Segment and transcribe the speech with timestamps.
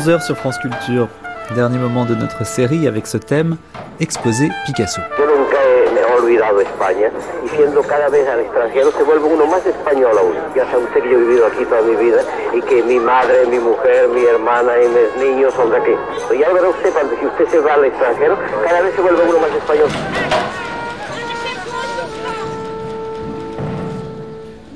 [0.00, 1.08] 11h sur France Culture.
[1.54, 3.58] Dernier moment de notre série avec ce thème,
[3.98, 5.02] exposé Picasso.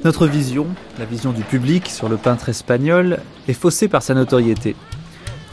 [0.05, 0.67] Notre vision,
[0.99, 4.77] la vision du public sur le peintre espagnol, est faussée par sa notoriété.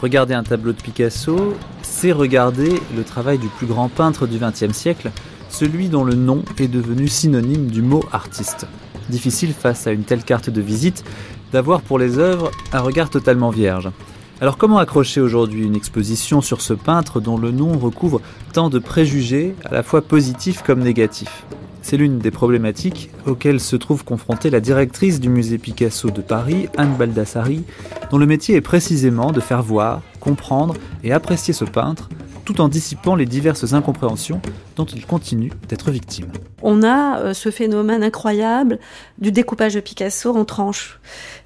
[0.01, 4.75] Regarder un tableau de Picasso, c'est regarder le travail du plus grand peintre du XXe
[4.75, 5.11] siècle,
[5.47, 8.65] celui dont le nom est devenu synonyme du mot artiste.
[9.09, 11.03] Difficile face à une telle carte de visite
[11.51, 13.91] d'avoir pour les œuvres un regard totalement vierge.
[14.39, 18.21] Alors comment accrocher aujourd'hui une exposition sur ce peintre dont le nom recouvre
[18.53, 21.45] tant de préjugés, à la fois positifs comme négatifs?
[21.81, 26.67] C'est l'une des problématiques auxquelles se trouve confrontée la directrice du musée Picasso de Paris,
[26.77, 27.63] Anne Baldassari,
[28.11, 32.09] dont le métier est précisément de faire voir, comprendre et apprécier ce peintre,
[32.45, 34.41] tout en dissipant les diverses incompréhensions
[34.75, 36.27] dont il continue d'être victime.
[36.63, 38.79] On a euh, ce phénomène incroyable
[39.19, 40.99] du découpage de Picasso en tranches.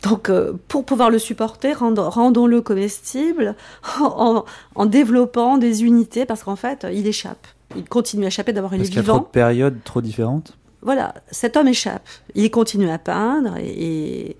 [0.03, 3.55] Donc, euh, pour pouvoir le supporter, rend- rendons-le comestible
[4.01, 7.45] en développant des unités, parce qu'en fait, il échappe.
[7.75, 9.29] Il continue à échapper, d'abord il Parce est qu'il y a trop de vivant.
[9.31, 12.03] périodes trop différentes Voilà, cet homme échappe.
[12.35, 14.37] Il continue à peindre et,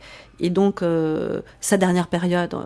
[0.50, 2.66] donc euh, sa dernière période euh,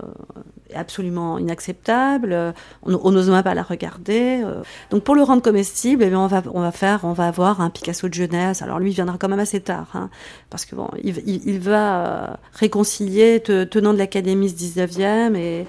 [0.72, 2.54] est absolument inacceptable.
[2.84, 4.42] On n'ose même pas la regarder.
[4.44, 4.62] euh.
[4.92, 7.62] Donc pour le rendre comestible, eh bien, on va on va faire, on va avoir
[7.62, 8.62] un Picasso de jeunesse.
[8.64, 10.10] Alors lui il viendra quand même assez tard, hein,
[10.50, 15.66] parce que bon, il, il- il va réconcilier te- tenant de l'académie 19e et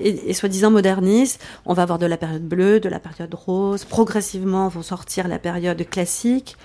[0.00, 3.84] et, et soi-disant moderniste, on va avoir de la période bleue, de la période rose.
[3.84, 6.56] Progressivement, vont sortir la période classique.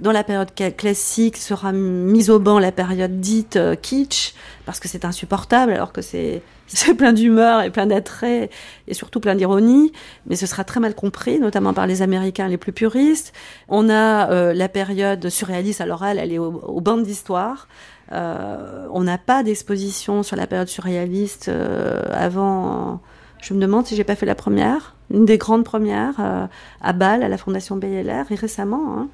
[0.00, 4.34] Dans la période classique sera mise au banc la période dite euh, kitsch,
[4.66, 6.00] parce que c'est insupportable, alors que
[6.66, 8.50] c'est plein d'humeur et plein d'attrait,
[8.88, 9.92] et surtout plein d'ironie,
[10.26, 13.32] mais ce sera très mal compris, notamment par les Américains les plus puristes.
[13.68, 17.68] On a euh, la période surréaliste, alors elle, elle est au, au banc d'histoire.
[18.12, 23.00] Euh, on n'a pas d'exposition sur la période surréaliste euh, avant.
[23.40, 26.46] Je me demande si j'ai pas fait la première, une des grandes premières euh,
[26.80, 28.98] à Bâle, à la Fondation BLR, et récemment.
[28.98, 29.08] hein.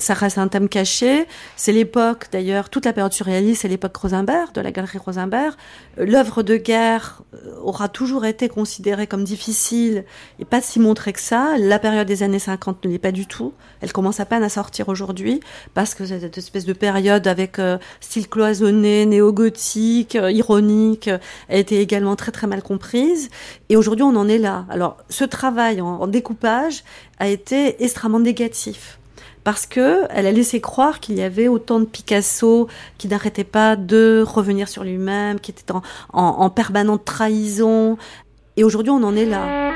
[0.00, 1.26] Ça reste un thème caché.
[1.56, 5.54] C'est l'époque, d'ailleurs, toute la période surréaliste, c'est l'époque Rosenberg, de la galerie Rosenberg.
[5.98, 10.06] Euh, L'œuvre de guerre euh, aura toujours été considérée comme difficile
[10.38, 11.56] et pas si montrée que ça.
[11.58, 13.52] La période des années 50 ne l'est pas du tout.
[13.82, 15.40] Elle commence à peine à sortir aujourd'hui
[15.74, 21.10] parce que cette espèce de période avec euh, style cloisonné, néo-gothique, ironique,
[21.50, 23.28] a été également très très mal comprise.
[23.68, 24.64] Et aujourd'hui, on en est là.
[24.70, 26.84] Alors, ce travail en découpage
[27.18, 28.99] a été extrêmement négatif
[29.44, 32.68] parce que elle a laissé croire qu'il y avait autant de Picasso
[32.98, 37.96] qui n'arrêtait pas de revenir sur lui-même, qui était en, en, en permanente trahison.
[38.56, 39.69] Et aujourd'hui, on en est là.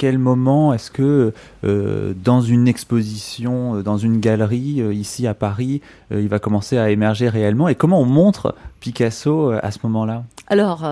[0.00, 5.34] Quel moment est-ce que euh, dans une exposition, euh, dans une galerie euh, ici à
[5.34, 10.24] Paris, il va commencer à émerger réellement Et comment on montre Picasso à ce moment-là?
[10.46, 10.84] Alors,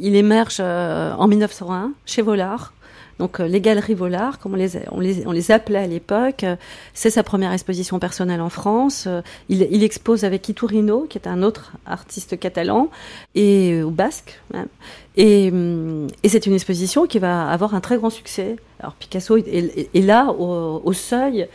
[0.00, 2.72] il émerge en 1901 chez Vollard.
[3.18, 4.56] Donc euh, les galeries Vollard, comme on
[5.00, 6.56] les, appelait à l'époque, euh,
[6.94, 9.04] c'est sa première exposition personnelle en France.
[9.06, 12.90] Euh, il, expose avec Iturino, qui est un autre artiste catalan,
[13.34, 14.68] et au basque même.
[15.16, 18.56] Et, hum, et c'est une exposition qui va avoir un très grand succès.
[18.80, 21.48] Alors Picasso est, là au, seuil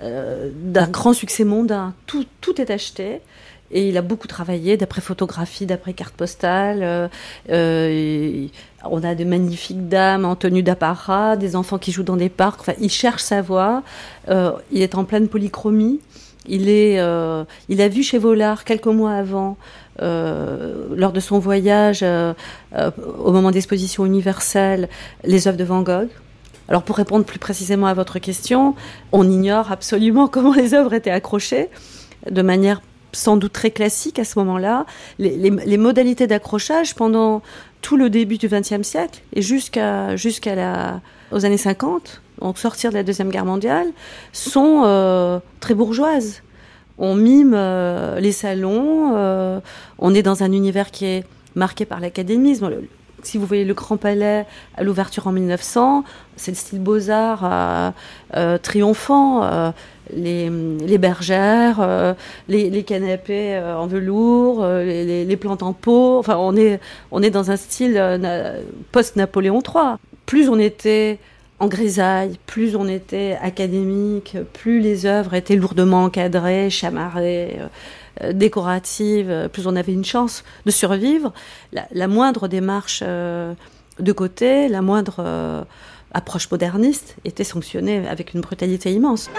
[0.00, 1.94] d'un grand succès mondain.
[2.06, 3.20] Tout, tout est acheté.
[3.74, 6.78] Et il a beaucoup travaillé d'après photographie, d'après carte postale.
[6.82, 7.08] Euh,
[7.50, 8.46] euh,
[8.84, 12.60] on a de magnifiques dames en tenue d'apparat, des enfants qui jouent dans des parcs.
[12.60, 13.82] Enfin, il cherche sa voie.
[14.28, 15.98] Euh, il est en pleine polychromie.
[16.46, 17.00] Il, est,
[17.68, 19.56] il a vu chez Vollard quelques mois avant,
[19.98, 24.90] lors de son voyage au moment d'exposition universelle,
[25.24, 26.10] les œuvres de Van Gogh.
[26.68, 28.74] Alors pour répondre plus précisément à votre question,
[29.10, 31.70] on ignore absolument comment les œuvres étaient accrochées
[32.30, 32.82] de manière
[33.14, 34.86] sans doute très classique à ce moment-là.
[35.18, 37.42] Les, modalités d'accrochage pendant
[37.82, 40.14] tout le début du XXe siècle et jusqu'à
[40.54, 41.00] la
[41.32, 43.88] aux années 50, donc sortir de la deuxième guerre mondiale,
[44.32, 46.42] sont euh, très bourgeoises.
[46.98, 47.56] On mime
[48.18, 49.16] les salons,
[49.98, 51.24] on est dans un univers qui est
[51.56, 52.70] marqué par l'académisme
[53.26, 56.04] si vous voyez le Grand Palais à l'ouverture en 1900,
[56.36, 57.90] c'est le style beaux-arts euh,
[58.36, 59.44] euh, triomphant.
[59.44, 59.70] Euh,
[60.14, 62.14] les, bergères,
[62.46, 66.18] les, canapés en velours, les, plantes en pot.
[66.18, 66.78] Enfin, on est,
[67.10, 67.98] on est dans un style
[68.92, 69.96] post-Napoléon III.
[70.26, 71.18] Plus on était
[71.58, 77.56] en grisaille, plus on était académique, plus les œuvres étaient lourdement encadrées, chamarrées.
[78.22, 81.32] Euh, décorative, euh, plus on avait une chance de survivre.
[81.72, 83.54] La, moindre démarche euh,
[83.98, 85.66] de côté, la moindre
[86.12, 89.30] approche moderniste était sanctionnée avec une brutalité immense.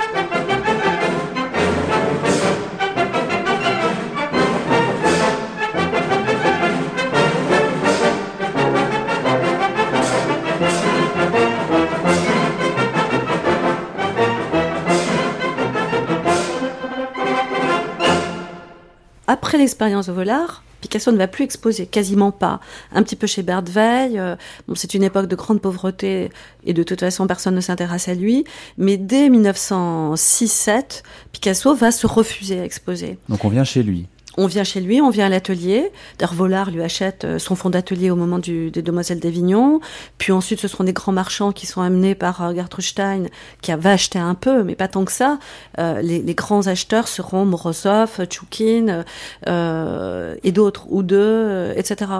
[19.36, 22.62] Après l'expérience de Volard, Picasso ne va plus exposer, quasiment pas.
[22.94, 26.30] Un petit peu chez Berdveil, euh, bon, c'est une époque de grande pauvreté
[26.64, 28.46] et de toute façon personne ne s'intéresse à lui,
[28.78, 31.04] mais dès 1906-7,
[31.34, 33.18] Picasso va se refuser à exposer.
[33.28, 35.92] Donc on vient chez lui on vient chez lui, on vient à l'atelier.
[36.18, 39.80] D'ailleurs, Volard lui achète euh, son fonds d'atelier au moment des Demoiselles d'Avignon.
[40.18, 43.24] Puis ensuite, ce seront des grands marchands qui sont amenés par euh, Gertrude Stein,
[43.62, 45.40] qui va acheter un peu, mais pas tant que ça.
[45.80, 49.06] Euh, les, grands acheteurs seront Morozov, Tchoukine
[49.48, 52.12] et d'autres, ou deux, etc.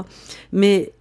[0.54, 0.94] Mais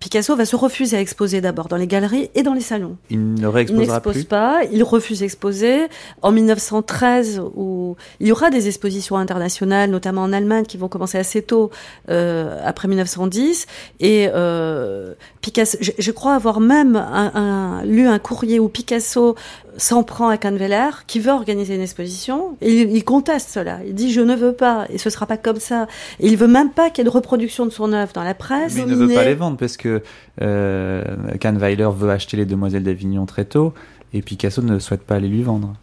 [0.00, 2.96] Picasso va se refuser à exposer d'abord dans les galeries et dans les salons.
[3.10, 5.88] Il ne réexposera il pas, il refuse d'exposer.
[6.22, 11.18] En 1913, où il y aura des expositions internationales, notamment en Allemagne, qui vont commencer
[11.18, 11.70] assez tôt,
[12.10, 13.66] euh, après 1910.
[13.98, 19.34] Et euh, Picasso, je, crois avoir même un, lu un courrier où Picasso
[19.78, 23.78] s'en prend à Canveller, qui veut organiser une exposition, et il, conteste cela.
[23.86, 25.86] Il dit je ne veux pas, et ce sera pas comme ça.
[26.20, 28.34] Et il veut même pas qu'il y ait de reproduction de son œuvre dans la
[28.34, 28.74] presse.
[28.74, 30.02] Mais il ne veut pas les vendre parce que
[30.42, 31.04] euh,
[31.40, 33.72] Kahnweiler veut acheter les Demoiselles d'Avignon très tôt,
[34.12, 35.74] et Picasso ne souhaite pas les lui vendre.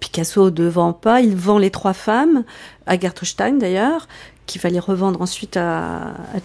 [0.00, 2.44] Picasso ne vend pas, il vend les trois femmes,
[2.86, 4.06] à Gertrustein d'ailleurs,
[4.48, 6.40] qu'il fallait revendre ensuite à, à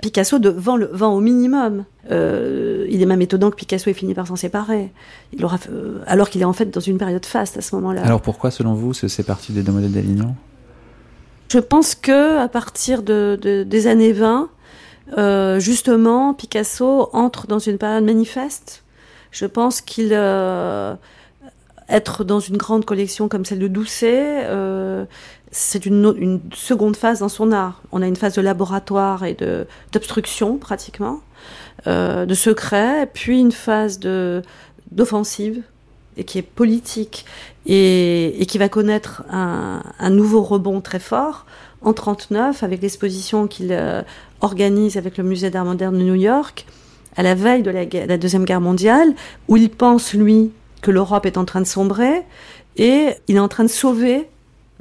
[0.00, 1.84] Picasso de, vend, le, vend au minimum.
[2.10, 4.90] Euh, il est même étonnant que Picasso ait fini par s'en séparer.
[5.32, 8.02] Il aura, euh, alors qu'il est en fait dans une période faste à ce moment-là.
[8.02, 10.34] Alors pourquoi, selon vous, c'est parti des Demoiselles d'Avignon
[11.48, 14.48] Je pense que à partir de, des années 20,
[15.18, 18.82] euh, justement, Picasso entre dans une période manifeste.
[19.30, 20.12] Je pense qu'il
[21.88, 24.46] être dans une grande collection comme celle de Doucet,
[25.52, 27.82] c'est une, seconde phase dans son art.
[27.92, 29.36] On a une phase de laboratoire et
[29.92, 31.20] d'obstruction pratiquement,
[31.86, 34.00] euh, de secret, puis une phase
[34.90, 35.62] d'offensive
[36.16, 37.26] et qui est politique
[37.66, 41.46] et, qui va connaître un, nouveau rebond très fort
[41.82, 44.02] en 39 avec l'exposition qu'il euh,
[44.40, 46.66] organise avec le musée d'art moderne de New York
[47.16, 49.14] à la veille de la deuxième guerre mondiale
[49.48, 52.22] où il pense lui que l'Europe est en train de sombrer
[52.76, 54.28] et il est en train de sauver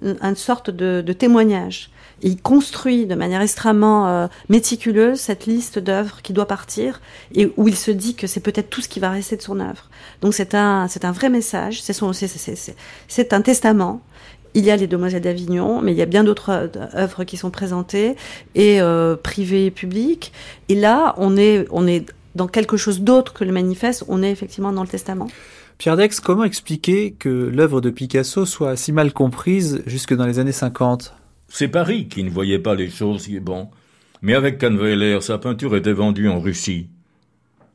[0.02, 1.90] une sorte de, témoignage.
[2.22, 7.02] il construit de manière extrêmement euh, méticuleuse cette liste d'œuvres qui doit partir
[7.34, 9.60] et où il se dit que c'est peut-être tout ce qui va rester de son
[9.60, 9.90] œuvre.
[10.22, 14.02] Donc c'est un, c'est un vrai message, c'est, son, c'est, un testament.
[14.54, 17.52] Il y a les Demoiselles d'Avignon, mais il y a bien d'autres œuvres qui sont
[17.52, 18.18] présentées,
[18.54, 20.34] et euh, privées et publiques.
[20.68, 22.06] Et là, on est, on est
[22.36, 25.28] dans quelque chose d'autre que le manifeste, on est effectivement dans le testament.
[25.82, 30.38] Pierre Dex, comment expliquer que l'œuvre de Picasso soit si mal comprise jusque dans les
[30.38, 31.16] années 50
[31.48, 33.68] C'est Paris qui ne voyait pas les choses si bon.
[34.22, 36.86] Mais avec Kahnweiler, sa peinture était vendue en Russie.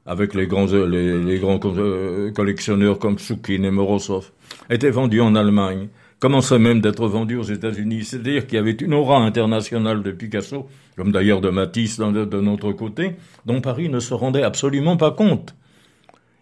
[0.06, 4.30] Avec les grands, grands euh, collectionneurs comme Soukin et Morozov,
[4.70, 5.88] était vendue en Allemagne,
[6.20, 8.04] commençait même d'être vendue aux États-Unis?
[8.04, 12.70] C'est-à-dire qu'il y avait une aura internationale de Picasso, comme d'ailleurs de Matisse de notre
[12.70, 15.56] côté, dont Paris ne se rendait absolument pas compte.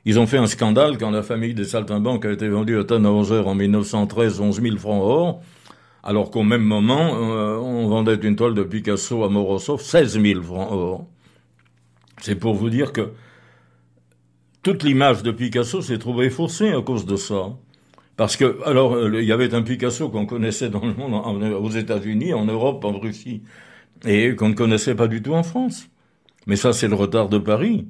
[0.06, 3.38] Ils ont fait un scandale quand la famille des saltimbanques a été vendue à Tannhauser
[3.38, 5.40] en 1913 11 000 francs or,
[6.02, 10.42] alors qu'au même moment, euh, on vendait une toile de Picasso à Morozov 16 000
[10.42, 11.06] francs or.
[12.20, 13.12] C'est pour vous dire que
[14.62, 17.54] toute l'image de Picasso s'est trouvée faussée à cause de ça.
[18.16, 21.14] Parce que, alors, euh, il y avait un Picasso qu'on connaissait dans le monde,
[21.54, 23.42] aux États-Unis, en Europe, en Russie,
[24.06, 25.88] et qu'on ne connaissait pas du tout en France.
[26.46, 27.86] Mais ça, c'est le retard de Paris.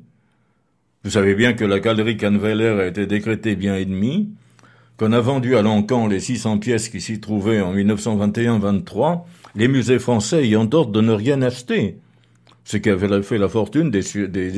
[1.05, 4.31] Vous savez bien que la galerie Canveller a été décrétée bien ennemie,
[4.97, 9.99] qu'on a vendu à Lancan les 600 pièces qui s'y trouvaient en 1921-23, les musées
[9.99, 11.99] français ayant ordre de ne rien acheter.
[12.65, 14.01] Ce qui avait fait la fortune des,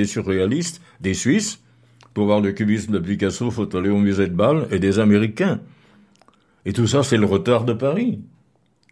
[0.05, 1.61] surréalistes, des Suisses,
[2.15, 5.61] pour voir le cubisme de Picasso photoler au musée de Bâle, et des Américains.
[6.65, 8.21] Et tout ça, c'est le retard de Paris.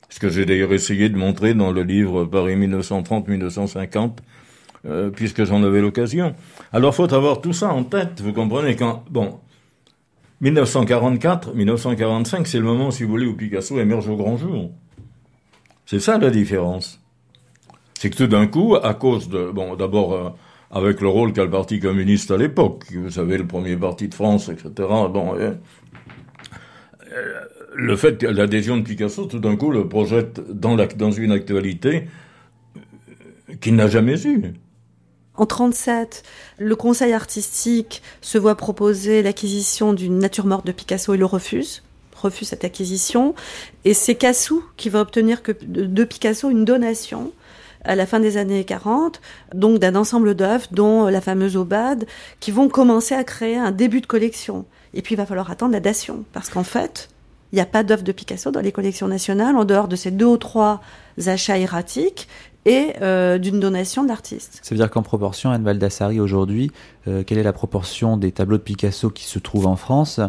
[0.08, 4.16] Ce que j'ai d'ailleurs essayé de montrer dans le livre Paris 1930-1950,
[4.86, 6.34] euh, puisque j'en avais l'occasion.
[6.72, 9.38] Alors faut avoir tout ça en tête, vous comprenez quand bon
[10.40, 14.72] 1944, 1945, c'est le moment, si vous voulez, où Picasso émerge au grand jour.
[15.86, 17.00] C'est ça la différence.
[17.94, 20.28] C'est que tout d'un coup, à cause de bon, d'abord euh,
[20.70, 24.14] avec le rôle qu'a le Parti communiste à l'époque, vous savez, le premier parti de
[24.14, 24.70] France, etc.
[24.78, 25.54] Bon, euh,
[27.74, 32.08] le fait l'adhésion de Picasso, tout d'un coup, le projette dans, la, dans une actualité
[33.60, 34.54] qu'il n'a jamais eue.
[35.36, 36.22] En 37,
[36.58, 41.82] le conseil artistique se voit proposer l'acquisition d'une nature morte de Picasso et le refuse
[42.24, 43.34] refuse cette acquisition.
[43.84, 47.32] Et c'est Cassou qui va obtenir de Picasso une donation
[47.84, 49.20] à la fin des années 40,
[49.54, 52.06] donc d'un ensemble d'œuvres, dont la fameuse Aubade,
[52.40, 54.64] qui vont commencer à créer un début de collection.
[54.94, 57.10] Et puis il va falloir attendre la dation, parce qu'en fait,
[57.52, 60.10] il n'y a pas d'œuvres de Picasso dans les collections nationales, en dehors de ces
[60.10, 60.80] deux ou trois
[61.26, 62.26] achats erratiques
[62.66, 64.60] et euh, d'une donation de l'artiste.
[64.62, 66.70] Ça veut dire qu'en proportion, Anne Valdassari, aujourd'hui,
[67.08, 70.20] euh, quelle est la proportion des tableaux de Picasso qui se trouvent en France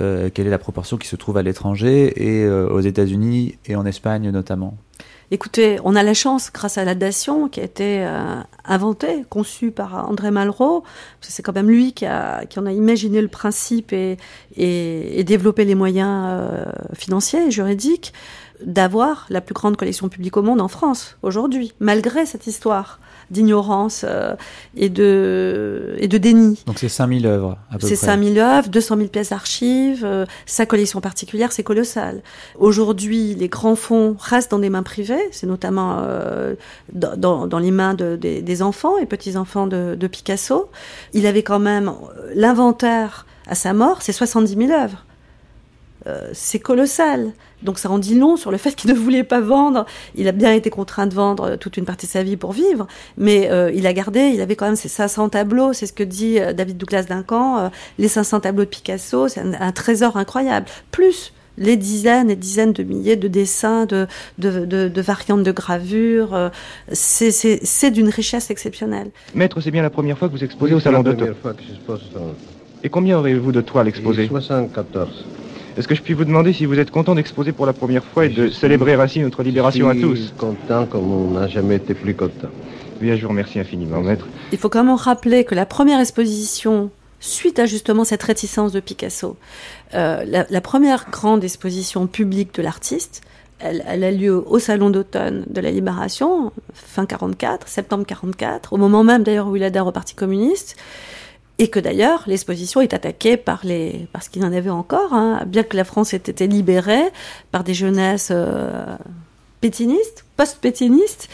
[0.00, 3.86] euh, Quelle est la proportion qui se trouve à l'étranger et aux États-Unis et en
[3.86, 4.76] Espagne notamment?
[5.32, 9.72] Écoutez, on a la chance, grâce à la dation qui a été euh, inventée, conçue
[9.72, 10.84] par André Malraux,
[11.20, 14.18] c'est quand même lui qui, a, qui en a imaginé le principe et,
[14.56, 16.64] et, et développé les moyens euh,
[16.94, 18.12] financiers et juridiques,
[18.64, 22.98] d'avoir la plus grande collection publique au monde en France aujourd'hui, malgré cette histoire
[23.30, 24.34] d'ignorance euh,
[24.76, 26.62] et, de, et de déni.
[26.66, 30.66] Donc c'est 5000 œuvres à peu C'est 5000 œuvres, 200 000 pièces d'archives, euh, sa
[30.66, 32.22] collection particulière, c'est colossal.
[32.58, 36.54] Aujourd'hui, les grands fonds restent dans des mains privées, c'est notamment euh,
[36.92, 40.70] dans, dans, les mains de, des, enfants et petits-enfants de, de Picasso.
[41.12, 41.92] Il avait quand même
[42.34, 45.04] l'inventaire à sa mort, c'est 70 000 œuvres.
[46.32, 47.32] C'est colossal.
[47.62, 49.86] Donc ça en dit long sur le fait qu'il ne voulait pas vendre.
[50.14, 52.52] Il a bien été contraint de vendre euh, toute une partie de sa vie pour
[52.52, 52.86] vivre,
[53.16, 56.02] mais euh, il a gardé, il avait quand même ses 500 tableaux, c'est ce que
[56.02, 60.66] dit David Douglas Duncan, les 500 tableaux de Picasso, c'est un, trésor incroyable.
[60.90, 64.06] Plus les dizaines et dizaines de milliers de dessins, de,
[64.38, 66.50] de, variantes de gravure,
[66.92, 69.10] c'est d'une richesse exceptionnelle.
[69.34, 71.34] Maître, c'est bien la première fois que vous exposez au Salon de
[72.82, 74.28] Et combien aurez-vous de toiles exposées?
[74.28, 75.24] 74.
[75.76, 78.24] Est-ce que je puis vous demander si vous êtes content d'exposer pour la première fois
[78.24, 82.14] et de célébrer ainsi notre libération à tous content comme on n'a jamais été plus
[82.14, 82.48] content.
[82.98, 84.26] Bien, je vous remercie infiniment, maître.
[84.52, 86.90] Il faut quand même rappeler que la première exposition,
[87.20, 89.36] suite à justement cette réticence de Picasso,
[89.92, 93.20] euh, la, première grande exposition publique de l'artiste,
[93.58, 98.76] elle, elle, a lieu au Salon d'automne de la Libération, fin 44, septembre 44, au
[98.78, 100.76] moment même d'ailleurs où il adhère au Parti communiste
[101.58, 105.42] et que d'ailleurs l'exposition est attaquée par les parce qu'il y en avait encore, hein,
[105.46, 107.04] bien que la France ait été libérée
[107.50, 108.96] par des jeunesses euh,
[109.66, 111.28] pétinistes post-pétinistes,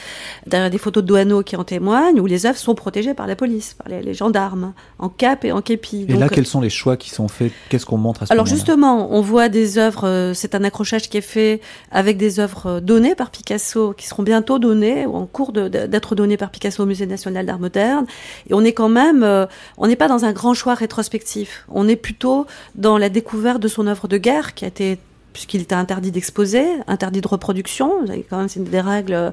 [0.46, 3.36] derrière des photos de Douaneau qui en témoignent, où les œuvres sont protégées par la
[3.36, 6.06] police, par les, gendarmes, en cap et en képi.
[6.08, 7.52] Et là, quels sont les choix qui sont faits?
[7.68, 11.08] Qu'est-ce qu'on montre à ce Alors justement, on voit des œuvres, euh, c'est un accrochage
[11.08, 11.60] qui est fait
[11.90, 16.14] avec des œuvres euh, données par Picasso, qui seront bientôt données, ou en cours d'être
[16.14, 18.06] données par Picasso au Musée national d'art moderne.
[18.48, 19.46] Et on est quand même, euh,
[19.78, 22.46] on n'est pas dans un grand choix rétrospectif, on est plutôt
[22.76, 24.98] dans la découverte de son œuvre de guerre qui a été
[25.32, 28.02] puisqu'il était interdit d'exposer, interdit de reproduction.
[28.04, 29.32] Vous avez quand même des règles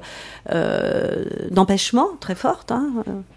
[0.50, 2.72] euh, d'empêchement très fortes.
[2.72, 2.90] Hein.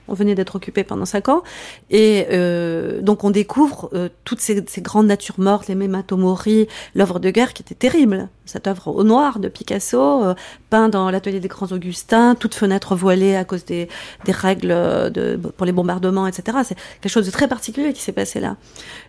[0.07, 1.43] On venait d'être occupé pendant cinq ans,
[1.89, 7.19] et euh, donc on découvre euh, toutes ces, grandes natures mortes, les Memento Mori, l'œuvre
[7.19, 8.27] de guerre qui était terrible.
[8.45, 10.35] Cette œuvre au noir de Picasso, euh,
[10.69, 13.87] peint dans l'atelier des grands Augustins, toutes fenêtres voilées à cause des,
[14.25, 14.67] des règles
[15.11, 16.57] de, pour les bombardements, etc.
[16.65, 18.57] C'est quelque chose de très particulier qui s'est passé là.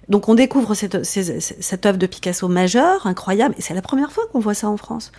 [0.08, 4.12] Donc on découvre cette, cette, cette œuvre de Picasso majeure, incroyable, et c'est la première
[4.12, 5.12] fois qu'on voit ça en France.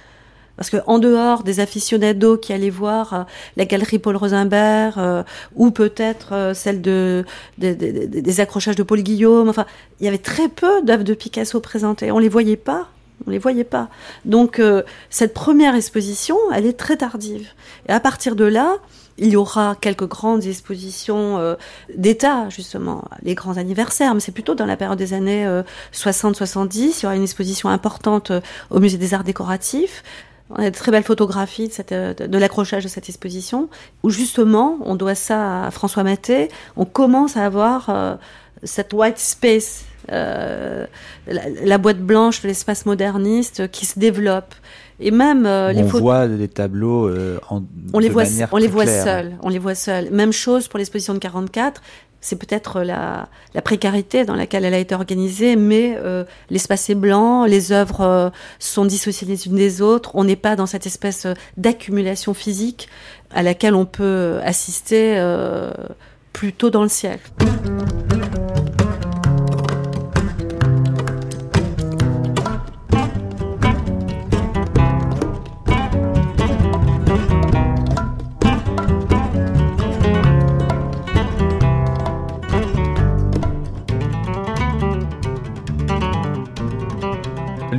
[0.57, 3.23] Parce que en dehors des aficionados qui allaient voir euh,
[3.57, 5.23] la galerie Paul Rosenberg euh,
[5.55, 7.25] ou peut-être euh, celle de,
[7.57, 9.65] des accrochages de Paul Guillaume, enfin,
[9.99, 12.11] il y avait très peu d'œuvres de Picasso présentées.
[12.11, 12.87] On les voyait pas.
[13.27, 13.87] On les voyait pas.
[14.25, 14.61] Donc
[15.09, 17.47] cette première exposition, elle est très tardive.
[17.87, 18.75] Et à partir de là,
[19.17, 21.55] il y aura quelques grandes expositions
[21.95, 25.47] d'État, justement, les grands anniversaires, mais c'est plutôt dans la période des années
[25.93, 26.99] 60-70.
[26.99, 28.31] Il y aura une exposition importante
[28.69, 30.03] au Musée des Arts Décoratifs.
[30.49, 33.69] On a de très belles photographies de, euh, de l'accrochage de cette exposition,
[34.03, 38.15] où justement, on doit ça à François Maté, on commence à avoir euh,
[38.63, 40.85] cette white space, euh,
[41.27, 44.53] la, boîte blanche de l'espace moderniste qui se développe.
[44.99, 46.01] Et même euh, les On photos.
[46.01, 47.61] voit des tableaux euh, en,
[47.93, 49.03] on les de voit, manière on les voit claire.
[49.03, 49.33] seuls.
[49.43, 50.09] On les voit seuls.
[50.11, 51.81] Même chose pour l'exposition de 44.
[52.21, 56.95] C'est peut-être la, la précarité dans laquelle elle a été organisée, mais euh, l'espace est
[56.95, 60.09] blanc, les œuvres euh, sont dissociées les unes des autres.
[60.15, 62.89] On n'est pas dans cette espèce euh, d'accumulation physique
[63.31, 65.69] à laquelle on peut assister euh,
[66.33, 67.29] plus tôt dans le siècle.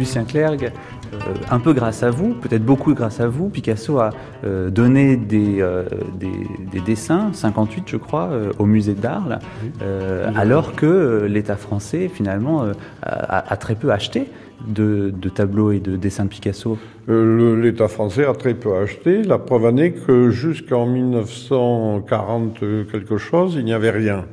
[0.07, 0.71] Lucien Clergue,
[1.15, 1.17] euh,
[1.51, 4.11] un peu grâce à vous, peut-être beaucoup grâce à vous, Picasso a
[4.45, 5.83] euh, donné des, euh,
[6.15, 6.31] des,
[6.71, 9.41] des dessins, 58 je crois, euh, au musée d'Arles,
[9.83, 12.73] euh, alors que l'État français finalement euh,
[13.03, 14.29] a, a très peu acheté
[14.69, 16.79] de, de tableaux et de dessins de Picasso.
[17.09, 19.25] Euh, L'État français a très peu acheté.
[19.25, 22.61] La preuve en est que jusqu'en 1940
[22.93, 24.25] quelque chose, il n'y avait rien.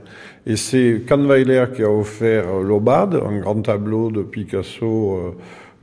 [0.46, 5.18] Et c'est Kahnweiler qui a offert l'Aubade, un grand tableau de Picasso.
[5.18, 5.32] euh,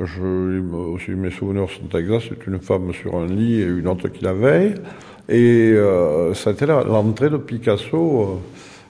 [0.05, 0.63] je,
[1.05, 4.25] si mes souvenirs sont exacts, c'est une femme sur un lit et une autre qui
[4.25, 4.75] la veille.
[5.29, 6.35] Et euh,
[6.89, 8.23] l'entrée de Picasso.
[8.23, 8.37] euh,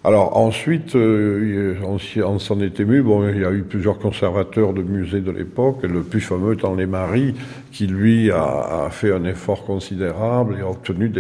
[0.03, 3.03] alors ensuite, euh, on s'en est ému.
[3.03, 6.75] Bon, il y a eu plusieurs conservateurs de musées de l'époque, le plus fameux étant
[6.75, 7.35] les Maris,
[7.71, 11.13] qui lui a, fait un effort considérable et a obtenu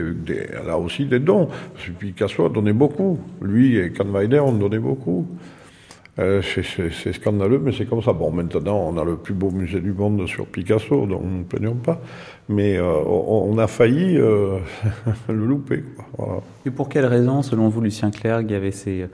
[0.66, 1.48] là aussi des dons.
[1.74, 3.18] Parce que Picasso a donné beaucoup.
[3.42, 5.26] Lui et Kahnweiler ont donné beaucoup.
[6.18, 8.12] Euh, c'est- scandaleux, mais c'est comme ça.
[8.12, 11.44] Bon, maintenant, on a le plus beau musée du monde sur Picasso, donc nous ne
[11.44, 12.00] plaignons pas.
[12.48, 14.58] Mais euh, on, a failli euh,
[15.28, 15.84] le louper.
[16.16, 16.42] Quoi.
[16.66, 19.06] Et pour quelle raison, selon vous, Lucien Clergue, il y avait ces,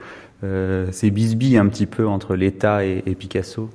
[0.91, 3.69] ces bisbilles un petit peu entre l'État et Picasso?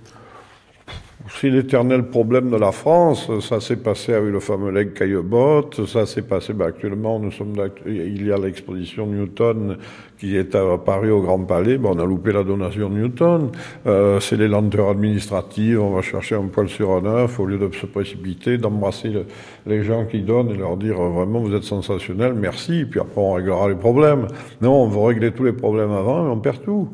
[1.29, 3.31] C'est l'éternel problème de la France.
[3.41, 5.87] Ça s'est passé avec le fameux leg Caillebotte.
[5.87, 7.55] Ça s'est passé, ben, actuellement, nous sommes,
[7.87, 9.77] il y a l'exposition Newton
[10.19, 11.79] qui est à Paris au Grand Palais.
[11.79, 13.51] Ben, on a loupé la donation de Newton.
[13.87, 15.81] Euh, c'est les lenteurs administratives.
[15.81, 19.27] On va chercher un poil sur un œuf au lieu de se précipiter, d'embrasser le-
[19.67, 22.85] les gens qui donnent et leur dire euh, vraiment vous êtes sensationnel, merci.
[22.85, 24.27] Puis après on réglera les problèmes.
[24.61, 26.89] Non, on veut régler tous les problèmes avant et on perd tout.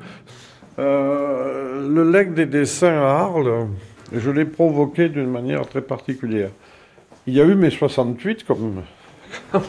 [0.79, 3.67] Euh, le leg des dessins à Arles,
[4.13, 6.51] je l'ai provoqué d'une manière très particulière.
[7.27, 8.83] Il y a eu mai 68, comme,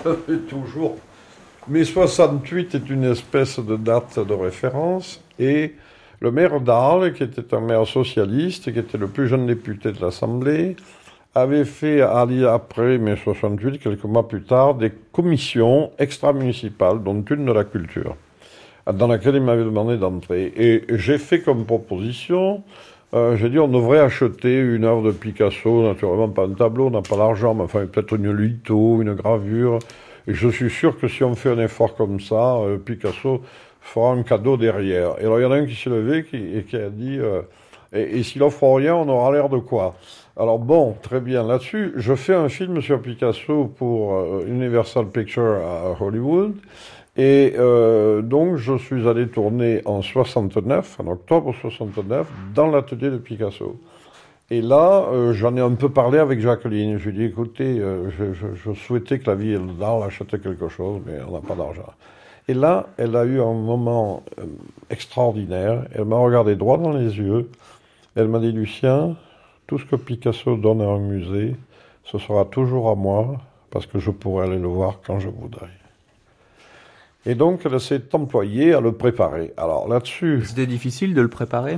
[0.50, 0.98] toujours.
[1.68, 5.76] Mai 68 est une espèce de date de référence, et
[6.20, 10.02] le maire d'Arles, qui était un maire socialiste, qui était le plus jeune député de
[10.02, 10.76] l'Assemblée,
[11.36, 17.52] avait fait, après mai 68, quelques mois plus tard, des commissions extra-municipales, dont une de
[17.52, 18.16] la culture
[18.94, 20.52] dans laquelle il m'avait demandé d'entrer.
[20.56, 22.64] Et j'ai fait comme proposition,
[23.14, 26.92] euh, j'ai dit on devrait acheter une œuvre de Picasso, naturellement pas un tableau, on
[26.92, 29.80] n'a pas l'argent, mais enfin peut-être une litho, une gravure.
[30.28, 33.42] Et je suis sûr que si on fait un effort comme ça, euh, Picasso
[33.82, 35.16] fera un cadeau derrière.
[35.20, 37.42] Et alors il y en a un qui s'est levé et qui a dit, euh,
[37.94, 39.96] et, et s'il offre rien, on aura l'air de quoi?
[40.38, 41.94] Alors bon, très bien là-dessus.
[41.98, 46.56] Je fais un film sur Picasso pour euh, Universal Pictures à Hollywood.
[47.20, 53.18] Et euh, donc, je suis allé tourner en 69, en octobre 69, dans l'atelier de
[53.18, 53.78] Picasso.
[54.50, 56.98] Et là, euh, j'en ai un peu parlé avec Jacqueline.
[56.98, 61.02] Je lui ai dit, écoutez, euh, je, souhaitais que la ville d'Arles achetait quelque chose,
[61.06, 61.92] mais on n'a pas d'argent.
[62.48, 64.24] Et là, elle a eu un moment
[64.90, 65.88] extraordinaire.
[65.94, 67.50] Elle m'a regardé droit dans les yeux.
[68.16, 69.18] Elle m'a dit, Lucien,
[69.68, 71.58] tout ce que Picasso donne à un musée,
[72.06, 75.79] ce sera toujours à moi, parce que je pourrai aller le voir quand je voudrais.
[77.26, 79.54] Et donc, elle s'est employée à le préparer.
[79.58, 81.78] Alors là-dessus, C'était difficile de le préparer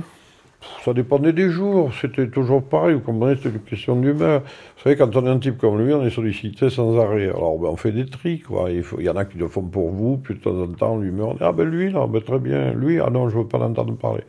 [0.84, 4.40] ça dépendait des jours, c'était toujours pareil, vous comprenez, c'était une question d'humeur.
[4.40, 7.28] Vous savez, quand on est un type comme lui, on est sollicité sans arrêt.
[7.28, 8.70] Alors, ben, on fait des tris, quoi.
[8.70, 10.68] Il, faut- il y en a qui le font pour vous, puis de temps en
[10.68, 13.58] temps, l'humeur, ah ben lui, là, ben, très bien, lui, ah non, je veux pas
[13.58, 14.22] l'entendre parler.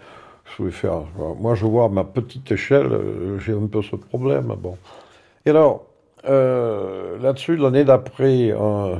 [0.57, 1.03] Je faire,
[1.39, 4.77] moi, je vois à ma petite échelle, euh, j'ai un peu ce problème, bon.
[5.45, 5.85] Et alors,
[6.27, 8.95] euh, là-dessus, l'année d'après, euh,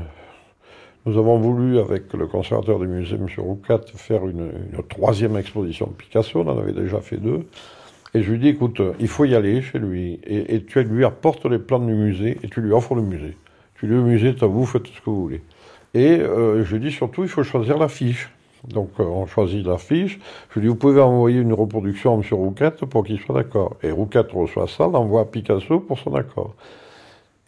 [1.05, 3.27] nous avons voulu, avec le conservateur du musée, M.
[3.37, 4.51] Roucat, faire une,
[4.87, 6.39] troisième exposition de Picasso.
[6.39, 7.45] On en avait déjà fait deux.
[8.13, 10.19] Et je lui dis, écoute, il faut y aller chez lui.
[10.25, 13.35] Et, tu lui apportes les plans du musée et tu lui offres le musée.
[13.75, 15.41] Tu lui dis, le musée à vous, faites ce que vous voulez.
[15.93, 18.31] Et euh, je lui dis surtout, il faut choisir l'affiche.
[18.67, 20.19] Donc euh, on choisit l'affiche.
[20.51, 22.23] Je lui dis, vous pouvez envoyer une reproduction à M.
[22.31, 23.75] Rouquet pour qu'il soit d'accord.
[23.83, 26.55] Et Rouquet reçoit ça, l'envoie à Picasso pour son accord.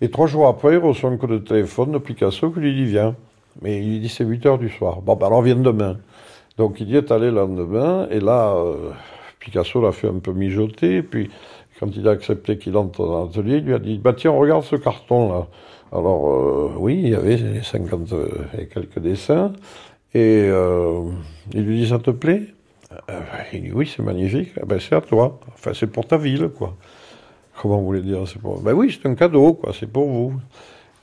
[0.01, 2.85] Et trois jours après, il reçoit un coup de téléphone de Picasso qui lui dit
[2.85, 3.15] Viens.
[3.61, 5.01] Mais il dit C'est 8 heures du soir.
[5.01, 5.97] Bon, ben alors viens demain.
[6.57, 8.91] Donc il y est allé le lendemain, et là, euh,
[9.39, 11.29] Picasso l'a fait un peu mijoter, puis
[11.79, 14.63] quand il a accepté qu'il entre dans l'atelier, il lui a dit Bah tiens, regarde
[14.63, 15.47] ce carton-là.
[15.91, 18.13] Alors, euh, oui, il y avait les 50
[18.57, 19.53] et quelques dessins.
[20.13, 21.03] Et euh,
[21.53, 22.43] il lui dit Ça te plaît?
[23.53, 24.51] Il dit Oui, c'est magnifique.
[24.61, 25.39] Eh ben, c'est à toi.
[25.53, 26.75] Enfin, c'est pour ta ville, quoi.
[27.61, 28.59] Comment vous voulez dire c'est pour...
[28.61, 29.73] Ben oui, c'est un cadeau, quoi.
[29.77, 30.33] C'est pour vous.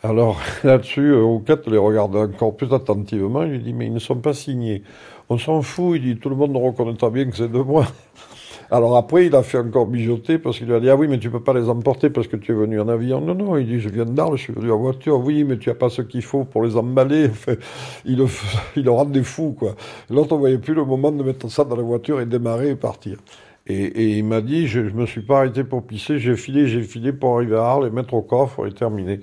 [0.02, 3.44] Alors, là-dessus, Rouquette les regarde encore plus attentivement.
[3.44, 4.82] Il dit Mais ils ne sont pas signés.
[5.28, 5.96] On s'en fout.
[5.96, 7.86] Il dit Tout le monde reconnaîtra bien que c'est de moi.
[8.70, 11.18] Alors après, il a fait encore mijoter parce qu'il lui a dit Ah oui, mais
[11.18, 13.20] tu peux pas les emporter parce que tu es venu en avion.
[13.20, 15.20] Non, non, il dit Je viens d'Arles, je suis venu en voiture.
[15.20, 17.30] Oui, mais tu as pas ce qu'il faut pour les emballer.
[18.04, 18.26] Il, le,
[18.74, 19.76] il rendait fou, quoi.
[20.10, 22.76] L'autre, on voyait plus le moment de mettre ça dans la voiture et démarrer et
[22.76, 23.18] partir.
[23.66, 26.66] Et, et il m'a dit Je, je me suis pas arrêté pour pisser, j'ai filé,
[26.66, 29.20] j'ai filé pour arriver à Arles et mettre au coffre et terminer.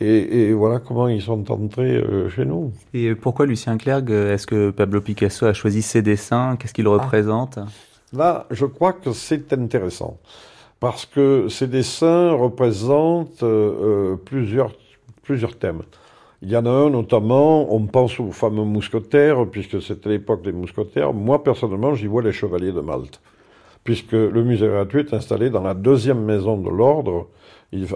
[0.00, 2.72] Et, et, voilà comment ils sont entrés euh, chez nous.
[2.94, 6.56] Et pourquoi Lucien Clerc Est-ce que Pablo Picasso a choisi ses dessins?
[6.56, 7.58] Qu'est-ce qu'il représente?
[8.14, 10.18] Là, je crois que c'est intéressant
[10.80, 14.72] parce que ces dessins représentent euh, plusieurs,
[15.22, 15.82] plusieurs thèmes.
[16.42, 20.52] Il y en a un notamment, on pense aux fameux mousquetaires, puisque c'était l'époque des
[20.52, 21.12] mousquetaires.
[21.12, 23.20] Moi, personnellement, j'y vois les chevaliers de Malte,
[23.84, 27.28] puisque le musée gratuit est installé dans la deuxième maison de l'ordre.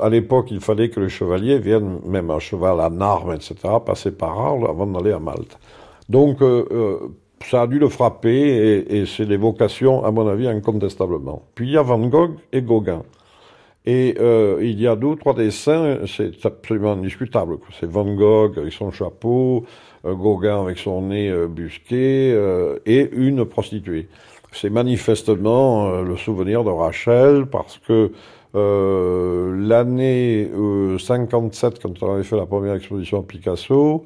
[0.01, 4.13] À l'époque, il fallait que les chevaliers viennent, même un cheval en armes, etc., passer
[4.13, 5.59] par Arles avant d'aller à Malte.
[6.09, 6.99] Donc, euh, euh,
[7.45, 11.43] ça a dû le frapper et, c'est l'évocation, à mon avis, incontestablement.
[11.55, 13.03] Puis il y a Van Gogh et Gauguin.
[13.87, 17.59] Et euh, il y a deux ou trois dessins, c'est absolument indiscutable.
[17.79, 19.67] C'est Van Gogh avec son chapeau,
[20.05, 22.31] Gauguin avec son nez busqué
[22.87, 24.09] et une prostituée.
[24.53, 28.13] C'est manifestement le souvenir de Rachel parce que
[28.55, 30.51] l'année
[30.99, 34.05] 57, quand on avait fait la première exposition à Picasso,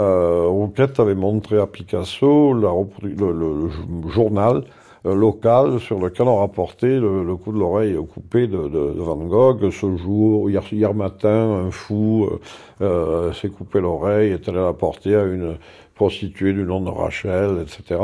[0.00, 3.68] euh, Rouquette avait montré à Picasso la, le,
[4.08, 4.64] journal
[5.04, 9.70] euh, local sur lequel on rapportait le, coup de l'oreille coupé de, Van Gogh.
[9.70, 12.38] Ce jour, hier, matin, un fou euh,
[12.80, 15.56] euh s'est coupé l'oreille, est allé l'apporter à une
[15.94, 18.00] prostituée du nom de Rachel, etc.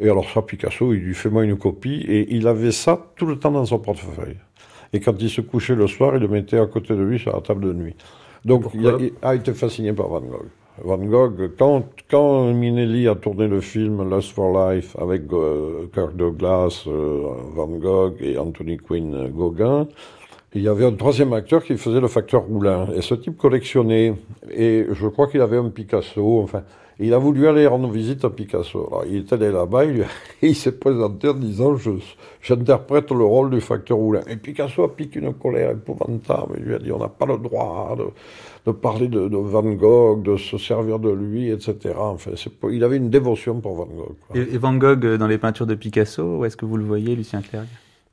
[0.00, 3.26] Et alors ça, Picasso, il lui fait moi une copie et il avait ça tout
[3.26, 4.36] le temps dans son portefeuille.
[4.92, 7.32] Et quand il se couchait le soir, il le mettait à côté de lui sur
[7.32, 7.94] la table de nuit.
[8.44, 10.48] Donc il a, il a été fasciné par Van Gogh.
[10.82, 16.16] Van Gogh, quand, quand Minelli a tourné le film Lust for Life avec euh, Kirk
[16.16, 17.22] Douglas, euh,
[17.54, 19.88] Van Gogh et Anthony Quinn euh, Gauguin,
[20.54, 22.88] il y avait un troisième acteur qui faisait le facteur Roulin.
[22.96, 24.14] Et ce type collectionnait.
[24.50, 26.40] Et je crois qu'il avait un Picasso.
[26.42, 26.62] Enfin,
[27.00, 28.86] il a voulu aller rendre visite à Picasso.
[28.88, 30.04] Alors, il est allé là-bas, il,
[30.42, 31.76] il s'est présenté en disant
[32.42, 34.22] J'interprète le rôle du facteur Roulin.
[34.28, 36.56] Et Picasso a piqué une colère épouvantable.
[36.58, 38.04] Il lui a dit On n'a pas le droit de
[38.66, 41.94] de parler de, de, Van Gogh, de se servir de lui, etc.
[41.96, 42.32] Enfin,
[42.70, 44.16] il avait une dévotion pour Van Gogh.
[44.34, 46.84] Et, et, Van Gogh euh, dans les peintures de Picasso, où est-ce que vous le
[46.84, 47.64] voyez, Lucien Clerc?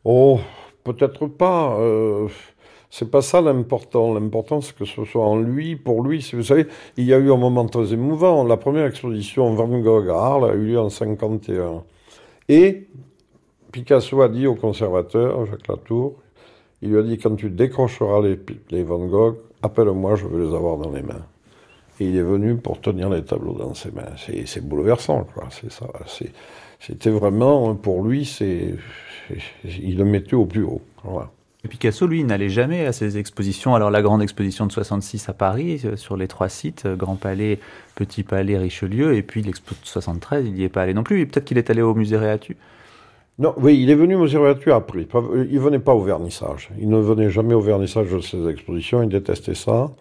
[0.04, 0.39] Oh,
[0.84, 1.78] peut-être pas.
[1.80, 2.28] Euh,
[2.89, 4.13] c'est pas ça l'important.
[4.13, 6.28] L'important, c'est que ce soit en lui, pour lui.
[6.34, 8.43] Vous savez, il y a eu un moment très émouvant.
[8.43, 11.84] La première exposition Van Gogh à Arles a eu lieu en 51.
[12.50, 12.88] Et
[13.71, 16.15] Picasso a dit au conservateur, Jacques Latour,
[16.82, 20.78] il lui a dit quand tu décrocheras les, Van Gogh, appelle-moi, je veux les avoir
[20.78, 21.26] dans les mains.
[22.00, 24.13] Et il est venu pour tenir les tableaux dans ses mains.
[24.45, 25.45] C'est bouleversant, quoi.
[25.50, 25.88] C'est ça.
[26.80, 28.76] C'était vraiment, pour lui, c'est,
[29.63, 30.82] il le mettait au plus haut.
[31.04, 31.32] Voilà.
[31.67, 33.75] Picasso, lui, n'allait jamais à ces expositions.
[33.75, 37.15] Alors, la grande exposition de 66 à Paris, euh, sur les trois sites, euh, Grand
[37.15, 37.60] Palais,
[37.95, 41.25] Petit Palais, Richelieu, et puis l'expo de 73, il n'y est pas allé non plus.
[41.27, 42.58] Peut-être qu'il est allé au musée Réatu.
[43.39, 45.08] Non, oui, il est venu au musée Réatu après.
[45.49, 46.69] Il venait pas au vernissage.
[46.80, 49.03] Il ne venait jamais au vernissage de ses expositions.
[49.03, 49.91] Il détestait ça.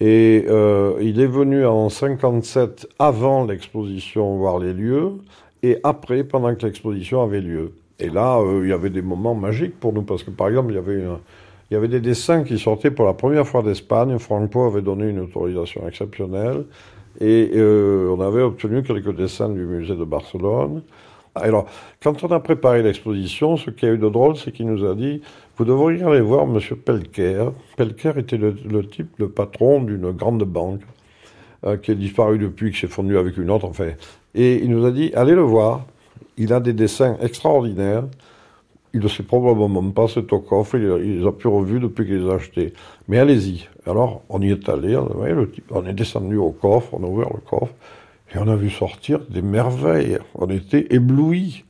[0.00, 5.12] Et euh, il est venu en 57 avant l'exposition voir les lieux
[5.62, 7.72] et après pendant que l'exposition avait lieu.
[8.00, 10.72] Et là, euh, il y avait des moments magiques pour nous parce que par exemple,
[10.72, 11.18] il y avait une,
[11.70, 14.18] il y avait des dessins qui sortaient pour la première fois d'Espagne.
[14.18, 16.64] Franco avait donné une autorisation exceptionnelle
[17.20, 20.82] et euh, on avait obtenu quelques dessins du musée de Barcelone.
[21.36, 21.66] Alors,
[22.02, 24.94] quand on a préparé l'exposition, ce qui a eu de drôle, c'est qu'il nous a
[24.94, 25.22] dit
[25.56, 26.58] Vous devriez aller voir M.
[26.76, 27.50] Pelker.
[27.76, 28.54] Pelker était le,
[28.88, 30.80] type, le patron d'une grande banque,
[31.64, 33.90] euh, qui est disparu depuis, qui s'est fondu avec une autre, enfin.
[34.34, 35.86] Et il nous a dit Allez le voir.
[36.40, 38.04] Il a des dessins extraordinaires.
[38.94, 42.06] Il ne sait probablement pas, c'est au coffre, il, il les a plus revus depuis
[42.06, 42.72] qu'il les a achetés.
[43.08, 43.68] Mais allez-y.
[43.84, 47.06] Alors, on y est allé, on, le type, on est descendu au coffre, on a
[47.06, 47.74] ouvert le coffre.
[48.34, 50.18] Et on a vu sortir des merveilles.
[50.34, 51.64] On était éblouis.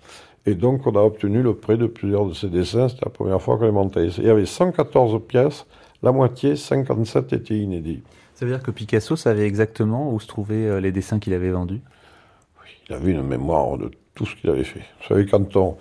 [0.47, 2.89] Et donc, on a obtenu le prêt de plusieurs de ces dessins.
[2.89, 4.07] C'était la première fois qu'on les montait.
[4.19, 5.67] Il y avait 114 pièces.
[6.05, 8.03] La moitié, 57, étaient inédits.
[8.37, 11.81] Ça veut dire que Picasso savait exactement où se trouvaient les dessins qu'il avait vendus?
[12.63, 14.81] Oui, il avait une mémoire de tout ce qu'il avait fait.
[14.81, 15.79] Vous savez, quand on,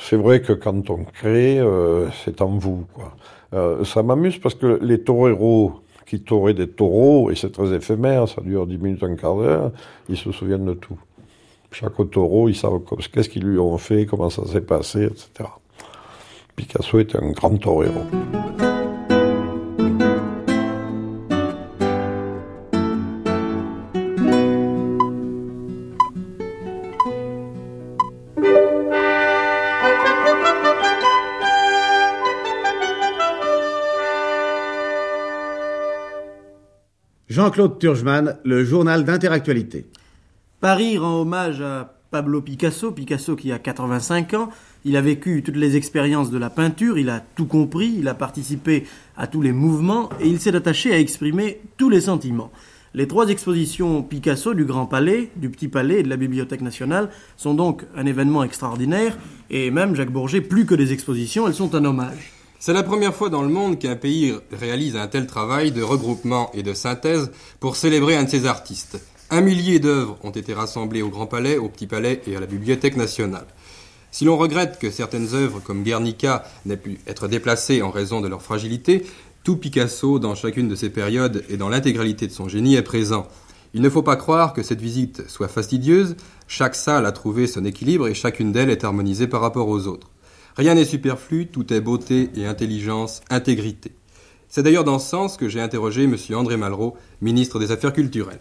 [0.00, 2.86] c'est vrai que quand on crée, euh, c'est en vous.
[2.92, 3.14] Quoi.
[3.54, 8.28] Euh, ça m'amuse parce que les toreros qui toraient des taureaux, et c'est très éphémère,
[8.28, 9.70] ça dure 10 minutes, un quart d'heure,
[10.08, 10.98] ils se souviennent de tout.
[11.70, 12.80] Chaque taureau, ils savent
[13.12, 15.48] qu'est-ce qu'ils lui ont fait, comment ça s'est passé, etc.
[16.56, 18.00] Picasso était un grand torero.
[37.48, 39.86] Jean-Claude Turgeman, le journal d'interactualité.
[40.60, 44.50] Paris rend hommage à Pablo Picasso, Picasso qui a 85 ans,
[44.84, 48.12] il a vécu toutes les expériences de la peinture, il a tout compris, il a
[48.12, 48.84] participé
[49.16, 52.50] à tous les mouvements et il s'est attaché à exprimer tous les sentiments.
[52.92, 57.08] Les trois expositions Picasso du Grand Palais, du Petit Palais et de la Bibliothèque nationale
[57.38, 59.16] sont donc un événement extraordinaire
[59.48, 62.37] et même, Jacques Bourget, plus que des expositions, elles sont un hommage.
[62.60, 66.50] C'est la première fois dans le monde qu'un pays réalise un tel travail de regroupement
[66.54, 69.00] et de synthèse pour célébrer un de ses artistes.
[69.30, 72.46] Un millier d'œuvres ont été rassemblées au Grand Palais, au Petit Palais et à la
[72.46, 73.46] Bibliothèque nationale.
[74.10, 78.26] Si l'on regrette que certaines œuvres comme Guernica n'aient pu être déplacées en raison de
[78.26, 79.06] leur fragilité,
[79.44, 83.28] tout Picasso, dans chacune de ces périodes et dans l'intégralité de son génie, est présent.
[83.72, 86.16] Il ne faut pas croire que cette visite soit fastidieuse,
[86.48, 90.08] chaque salle a trouvé son équilibre et chacune d'elles est harmonisée par rapport aux autres.
[90.58, 93.92] Rien n'est superflu, tout est beauté et intelligence, intégrité.
[94.48, 96.16] C'est d'ailleurs dans ce sens que j'ai interrogé M.
[96.34, 98.40] André Malraux, ministre des Affaires culturelles.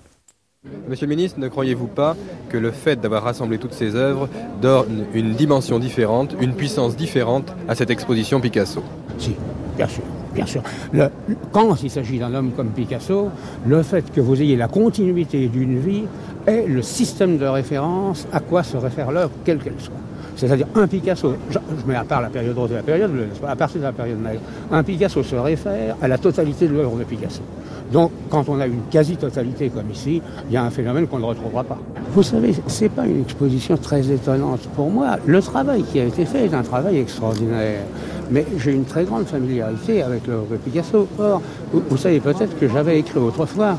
[0.89, 2.17] Monsieur le ministre, ne croyez-vous pas
[2.49, 4.29] que le fait d'avoir rassemblé toutes ces œuvres
[4.63, 8.81] donne une dimension différente, une puissance différente à cette exposition Picasso?
[9.19, 9.35] Si,
[9.75, 10.03] bien sûr.
[10.33, 10.63] Bien sûr.
[11.51, 13.29] quand il s'agit d'un homme comme Picasso,
[13.67, 16.05] le fait que vous ayez la continuité d'une vie
[16.47, 19.93] est le système de référence à quoi se réfère l'œuvre, quelle qu'elle soit.
[20.37, 23.55] C'est-à-dire un Picasso, je, mets à part la période rose et la période bleue, à
[23.55, 24.39] partir de la période maigre,
[24.71, 27.41] un Picasso se réfère à la totalité de l'œuvre de Picasso.
[27.91, 31.25] Donc, quand on a une quasi-totalité comme ici, il y a un phénomène qu'on ne
[31.25, 31.77] retrouvera pas.
[32.11, 34.61] Vous savez, ce n'est pas une exposition très étonnante.
[34.75, 37.81] Pour moi, le travail qui a été fait est un travail extraordinaire.
[38.29, 41.07] Mais j'ai une très grande familiarité avec l'œuvre de Picasso.
[41.19, 43.77] Or, vous, savez peut-être que j'avais écrit autrefois,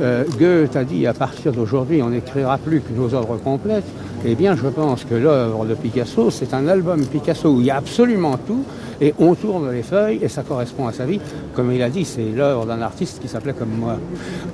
[0.00, 3.86] euh, Goethe a dit à partir d'aujourd'hui, on n'écrira plus que nos œuvres complètes.
[4.24, 7.70] Eh bien, je pense que l'œuvre de Picasso, c'est un album Picasso où il y
[7.70, 8.64] a absolument tout,
[9.00, 11.20] et on tourne les feuilles, et ça correspond à sa vie.
[11.54, 13.98] Comme il a dit, c'est l'œuvre d'un artiste qui s'appelait comme moi.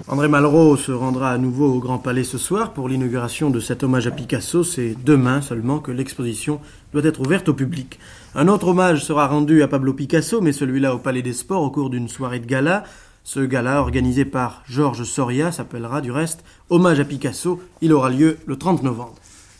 [0.09, 3.83] André Malraux se rendra à nouveau au Grand Palais ce soir pour l'inauguration de cet
[3.83, 4.65] hommage à Picasso.
[4.65, 6.61] C'est demain seulement que l'exposition
[6.93, 7.99] doit être ouverte au public.
[8.35, 11.71] Un autre hommage sera rendu à Pablo Picasso, mais celui-là au Palais des Sports au
[11.71, 12.85] cours d'une soirée de gala.
[13.27, 17.59] Ce gala, organisé par Georges Soria, s'appellera du reste Hommage à Picasso.
[17.81, 19.15] Il aura lieu le 30 novembre.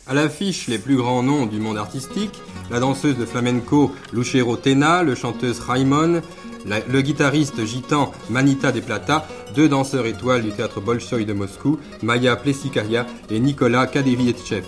[0.07, 2.39] À l'affiche, les plus grands noms du monde artistique,
[2.69, 6.21] la danseuse de flamenco Lucero Tena, le chanteuse Raimon,
[6.67, 12.35] le guitariste gitan Manita de Plata, deux danseurs étoiles du théâtre Bolshoï de Moscou, Maya
[12.35, 14.63] Plesikaya et Nicolas Kadevitchev.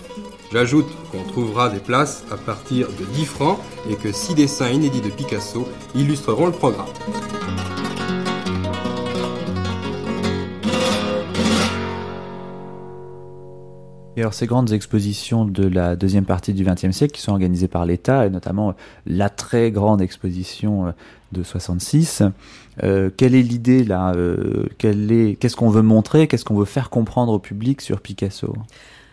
[0.52, 5.02] J'ajoute qu'on trouvera des places à partir de 10 francs et que six dessins inédits
[5.02, 6.86] de Picasso illustreront le programme.
[14.18, 17.68] Et alors ces grandes expositions de la deuxième partie du XXe siècle qui sont organisées
[17.68, 18.74] par l'État, et notamment
[19.06, 20.90] la très grande exposition euh,
[21.30, 22.24] de 66,
[22.82, 27.32] euh, quelle est l'idée là euh, Qu'est-ce qu'on veut montrer Qu'est-ce qu'on veut faire comprendre
[27.32, 28.56] au public sur Picasso?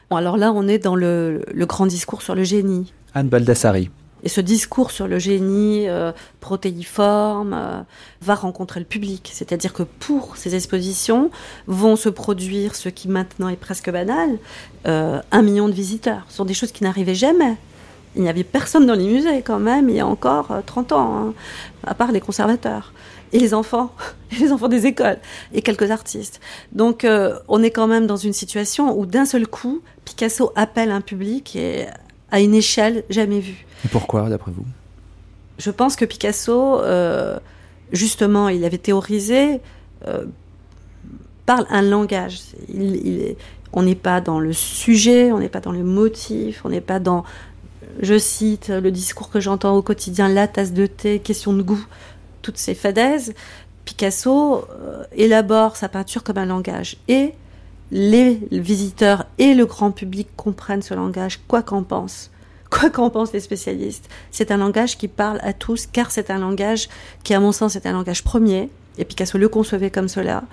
[0.09, 2.91] Bon, Alors là, on est dans le, le grand discours sur le génie.
[3.13, 3.91] Anne Baldassari.
[4.25, 7.81] Et ce discours sur le génie euh, protéiforme euh,
[8.21, 9.29] va rencontrer le public.
[9.31, 11.29] C'est-à-dire que pour ces expositions
[11.67, 14.39] vont se produire ce qui maintenant est presque banal,
[14.87, 16.25] euh, un million de visiteurs.
[16.27, 17.55] Ce sont des choses qui n'arrivaient jamais.
[18.15, 21.17] Il n'y avait personne dans les musées quand même il y a encore 30 ans,
[21.17, 21.33] hein,
[21.85, 22.93] à part les conservateurs
[23.31, 23.91] et les enfants,
[24.39, 25.19] les enfants des écoles,
[25.53, 26.39] et quelques artistes.
[26.71, 27.05] Donc
[27.49, 31.57] on est quand même dans une situation où d'un seul coup, Picasso appelle un public
[31.57, 31.87] et
[32.35, 33.65] à une échelle jamais vue.
[33.85, 34.65] Et pourquoi, d'après vous?
[35.57, 37.39] Je pense que Picasso, euh,
[37.93, 39.61] justement, il avait théorisé,
[40.05, 40.25] euh,
[41.45, 42.41] parle un langage.
[43.71, 46.99] on n'est pas dans le sujet, on n'est pas dans le motif, on n'est pas
[46.99, 47.23] dans,
[48.01, 51.85] je cite, le discours que j'entends au quotidien, la tasse de thé, question de goût,
[52.41, 53.33] toutes ces fadaises.
[53.85, 56.97] Picasso euh, élabore sa peinture comme un langage.
[57.07, 57.31] Et
[57.91, 62.31] les visiteurs et le grand public comprennent ce langage, quoi qu'en pensent.
[62.71, 64.09] Quoi qu'en pensent les spécialistes.
[64.31, 66.89] C'est un langage qui parle à tous, car c'est un langage
[67.23, 70.43] qui, à mon sens, est un langage premier, et Picasso le concevait comme cela,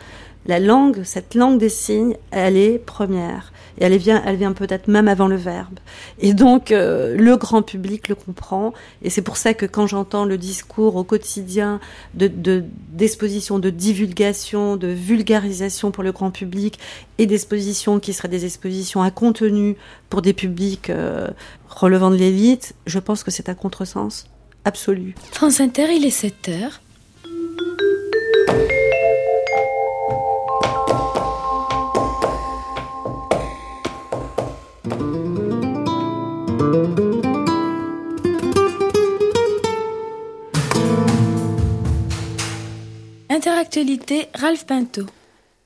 [0.46, 3.51] la langue, cette langue des signes, elle est première.
[3.78, 5.78] Et elle vient, elle vient peut-être même avant le verbe.
[6.18, 8.72] Et donc, euh, le grand public le comprend.
[9.02, 11.80] Et c'est pour ça que quand j'entends le discours au quotidien
[12.14, 12.30] de,
[12.92, 16.78] d'exposition, de, divulgation, de vulgarisation pour le grand public
[17.18, 19.76] et d'expositions qui seraient des expositions à contenu
[20.10, 21.28] pour des publics euh,
[21.68, 24.26] relevant de l'élite, je pense que c'est un contresens
[24.64, 25.14] absolu.
[25.32, 26.80] France Inter, il est 7 heures.
[43.44, 45.04] Interactualité, Ralph Pinto.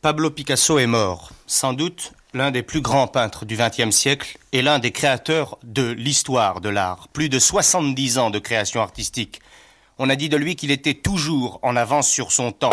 [0.01, 4.63] Pablo Picasso est mort, sans doute l'un des plus grands peintres du XXe siècle et
[4.63, 7.09] l'un des créateurs de l'histoire de l'art.
[7.09, 9.43] Plus de 70 ans de création artistique.
[9.99, 12.71] On a dit de lui qu'il était toujours en avance sur son temps.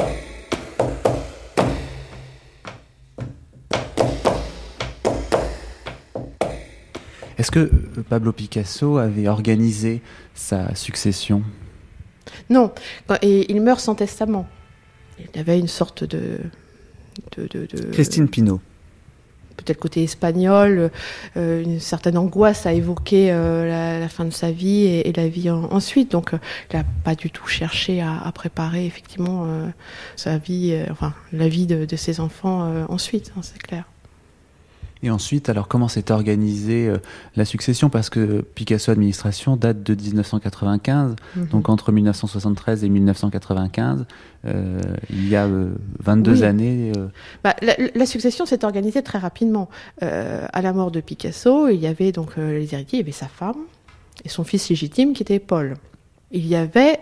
[7.38, 10.02] Est-ce que euh, Pablo Picasso avait organisé
[10.34, 11.44] sa succession?
[12.50, 12.72] Non,
[13.22, 14.48] et il meurt sans testament.
[15.34, 16.40] Il avait une sorte de...
[17.92, 18.62] Christine Pinault
[19.56, 20.90] peut-être côté espagnol,
[21.38, 25.50] euh, une certaine angoisse à évoquer euh, la, fin de sa vie et, la vie
[25.52, 26.12] ensuite.
[26.12, 26.32] Donc,
[26.72, 29.48] il n'a pas du tout cherché à, préparer effectivement
[30.16, 33.86] sa vie, enfin la vie de, de ses enfants ensuite, hein, c'est clair.
[35.04, 36.98] Et ensuite, alors comment s'est organisée euh,
[37.36, 37.90] la succession?
[37.90, 41.48] Parce que Picasso Administration date de 1995, mhm.
[41.48, 44.06] donc entre 1973 et 1995,
[44.46, 45.50] euh, il y a
[46.00, 46.92] 22 euh, années.
[47.44, 49.70] Bah, la, succession s'est organisée très rapidement.
[50.02, 53.28] à la mort de Picasso, il y avait donc les héritiers, il y avait sa
[53.28, 53.58] femme
[54.24, 55.76] et son fils légitime qui était Paul.
[56.34, 57.00] Il y avait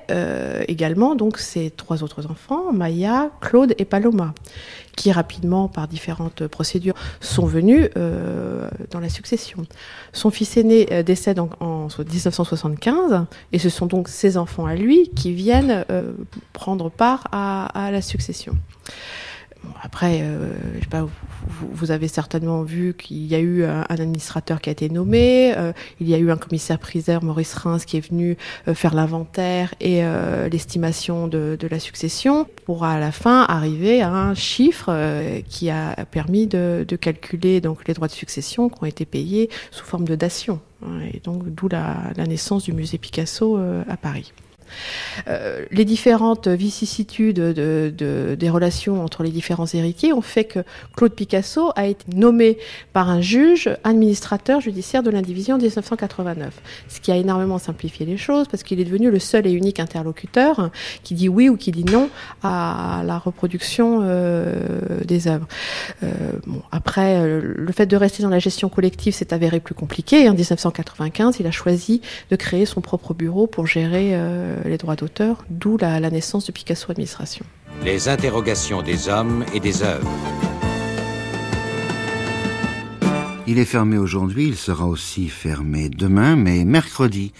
[0.67, 4.33] également donc ses trois autres enfants, Maya, Claude et Paloma
[4.95, 9.65] qui rapidement, par différentes procédures, sont venus euh, dans la succession.
[10.13, 15.09] Son fils aîné euh, décède en, 1975, et ce sont donc ses enfants à lui
[15.15, 16.11] qui viennent euh,
[16.53, 18.55] prendre part à la succession
[19.83, 20.53] après, euh,
[21.73, 25.73] vous, avez certainement vu qu'il y a eu un, administrateur qui a été nommé, euh,
[25.99, 30.01] il y a eu un commissaire-priseur, Maurice Reims, qui est venu euh, faire l'inventaire et
[30.51, 34.91] l'estimation de, la succession, pour à la fin arriver à un chiffre
[35.47, 39.85] qui a permis de, calculer donc les droits de succession qui ont été payés sous
[39.85, 40.59] forme de dation.
[41.13, 44.33] Et donc d'où la, naissance du musée Picasso à Paris.
[45.27, 50.59] Euh, les différentes vicissitudes de, des relations entre les différents héritiers ont fait que
[50.95, 52.57] Claude Picasso a été nommé
[52.93, 56.53] par un juge administrateur judiciaire de l'indivision en 1989.
[56.87, 59.79] Ce qui a énormément simplifié les choses parce qu'il est devenu le seul et unique
[59.79, 60.71] interlocuteur
[61.03, 62.09] qui dit oui ou qui dit non
[62.43, 64.55] à la reproduction euh,
[65.05, 65.47] des œuvres.
[66.03, 66.09] Euh,
[66.45, 70.27] bon, après, le fait de rester dans la gestion collective s'est avéré plus compliqué.
[70.29, 74.13] En 1995, il a choisi de créer son propre bureau pour gérer
[74.65, 77.45] les droits d'auteur, d'où la, naissance de Picasso Administration.
[77.83, 80.09] Les interrogations des hommes et des œuvres.
[83.51, 87.33] Il est fermé aujourd'hui, il sera aussi fermé demain, mais mercredi,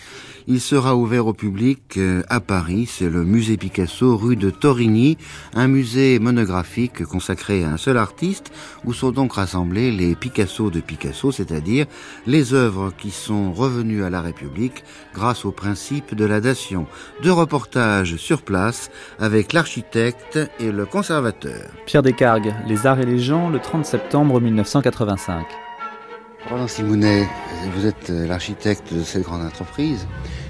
[0.45, 2.85] il sera ouvert au public euh, à Paris.
[2.85, 5.17] C'est le musée Picasso, rue de Torigny,
[5.55, 8.51] un musée monographique consacré à un seul artiste,
[8.83, 11.85] où sont donc rassemblés les Picasso de Picasso, c'est-à-dire
[12.27, 16.87] les œuvres qui sont revenues à la République grâce au principe de la dation.
[17.23, 21.69] Deux reportages sur place avec l'architecte et le conservateur.
[21.85, 25.45] Pierre Descargues, Les Arts et les gens, le 30 septembre 1985.
[26.49, 27.27] Roland Simounet,
[27.75, 30.07] vous êtes euh, l'architecte de cette grande entreprise.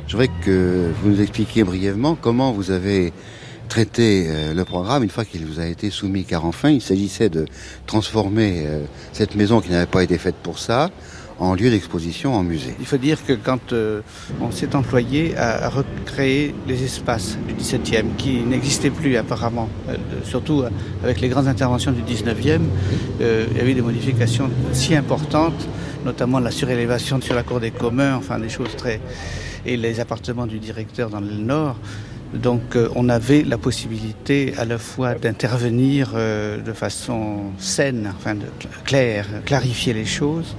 [0.07, 3.11] Je voudrais que vous nous expliquiez brièvement comment vous avez
[3.67, 7.29] traité euh, le programme une fois qu'il vous a été soumis, car enfin il s'agissait
[7.29, 7.45] de
[7.87, 10.89] transformer euh, cette maison qui n'avait pas été faite pour ça
[11.41, 12.75] en lieu d'exposition en musée.
[12.79, 13.73] Il faut dire que quand
[14.39, 19.69] on s'est employé à, recréer les espaces du 17e, qui n'existaient plus apparemment,
[20.23, 20.63] surtout
[21.03, 22.61] avec les grandes interventions du 19e,
[23.19, 25.67] il y avait des modifications si importantes
[26.05, 28.99] notamment la surélévation sur la cour des communs, enfin des choses très...
[29.65, 31.77] et les appartements du directeur dans le nord.
[32.33, 38.35] Donc euh, on avait la possibilité à la fois d'intervenir euh, de façon saine, enfin
[38.35, 38.45] de,
[38.85, 40.55] claire, clarifier les choses,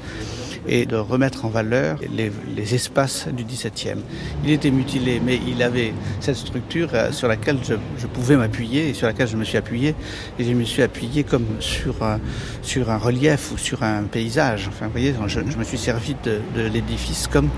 [0.66, 3.98] et de remettre en valeur les, espaces du 17e.
[4.44, 8.94] Il était mutilé, mais il avait cette structure euh, sur laquelle je, pouvais m'appuyer et
[8.94, 9.94] sur laquelle je me suis appuyé.
[10.38, 12.20] Et je me suis appuyé comme sur un,
[12.62, 14.68] sur un relief ou sur un paysage.
[14.68, 16.40] Enfin, vous voyez, je, me suis servi de,
[16.72, 17.48] l'édifice comme,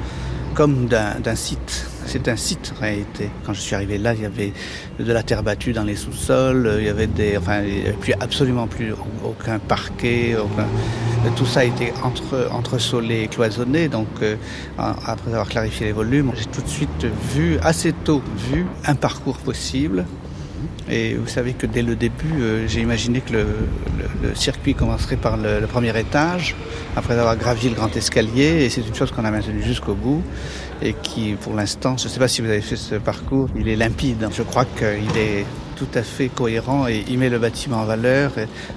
[0.55, 1.87] comme d'un site.
[2.07, 3.29] c'est un site en réalité.
[3.45, 4.53] Quand je suis arrivé là, il y avait
[4.99, 8.13] de la terre battue dans les sous-sols, il y avait des, enfin, n'y avait plus,
[8.21, 8.95] absolument plus
[9.25, 10.37] aucun parquet,
[11.37, 13.89] tout ça été entre, entresolé et cloisonné.
[13.89, 14.37] Donc, euh,
[14.79, 19.39] après avoir clarifié les volumes, j'ai tout de suite vu, assez tôt vu, un parcours
[19.39, 20.05] possible
[20.91, 23.47] et vous savez que dès le début, euh, j'ai imaginé que le,
[24.35, 26.57] circuit commencerait par le, premier étage,
[26.97, 30.23] après avoir gravi le grand escalier, et c'est une chose qu'on a maintenue jusqu'au bout,
[30.83, 33.69] et qui, pour l'instant, je ne sais pas si vous avez fait ce parcours, il
[33.69, 34.29] est limpide.
[34.33, 35.45] Je crois qu'il est
[35.77, 38.33] tout à fait cohérent et il met le bâtiment en valeur.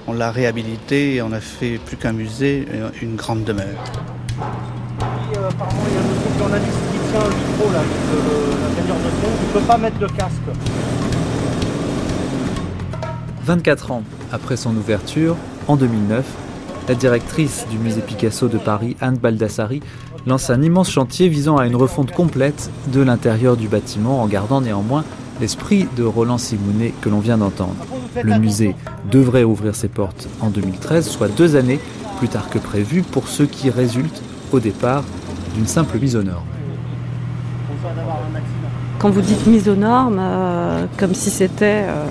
[0.08, 2.66] On l'a réhabilité et on a fait plus qu'un musée,
[3.02, 3.84] une grande demeure.
[5.36, 7.88] Euh, apparemment, il y a un journaliste qui tient le micro, là, de
[8.88, 10.48] son, il ne peut pas mettre de casque.
[13.48, 15.38] 24 ans après son ouverture,
[15.70, 16.26] en 2009,
[16.90, 19.82] la directrice du musée Picasso de Paris, Anne Baldassari,
[20.26, 24.60] lance un immense chantier visant à une refonte complète de l'intérieur du bâtiment en gardant
[24.60, 25.06] néanmoins
[25.40, 27.78] l'esprit de Roland Simonet que l'on vient d'entendre.
[28.22, 28.76] Le musée
[29.10, 31.80] devrait ouvrir ses portes en 2013, soit deux années
[32.18, 34.22] plus tard que prévu, pour ce qui résulte
[34.52, 35.06] au départ
[35.56, 36.44] d'une simple mise aux normes.
[39.00, 42.04] Quand vous dites mise aux normes, euh, comme si c'était euh,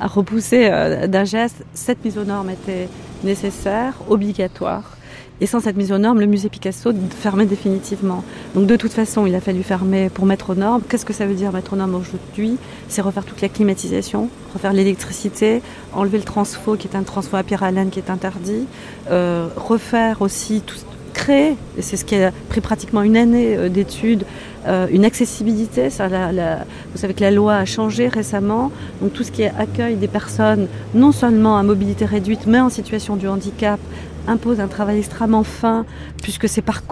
[0.00, 1.64] à repousser euh, d'un geste.
[1.74, 2.88] Cette mise aux normes était
[3.22, 4.96] nécessaire, obligatoire.
[5.40, 8.22] Et sans cette mise aux normes, le musée Picasso fermait définitivement.
[8.54, 10.82] Donc de toute façon, il a fallu fermer pour mettre aux normes.
[10.88, 12.56] Qu'est-ce que ça veut dire mettre aux normes aujourd'hui?
[12.88, 15.60] C'est refaire toute la climatisation, refaire l'électricité,
[15.92, 18.66] enlever le transfo qui est un transfo à pyralène qui est interdit,
[19.10, 20.76] euh, refaire aussi tout,
[21.14, 24.24] créer, c'est ce qui a pris pratiquement une année euh, d'études,
[24.66, 25.88] euh, une accessibilité.
[25.88, 30.08] Vous savez que la loi a changé récemment, donc tout ce qui est accueil des
[30.08, 33.78] personnes, non seulement à mobilité réduite, mais en situation de handicap,
[34.26, 35.84] impose un travail extrêmement fin,
[36.22, 36.46] puisque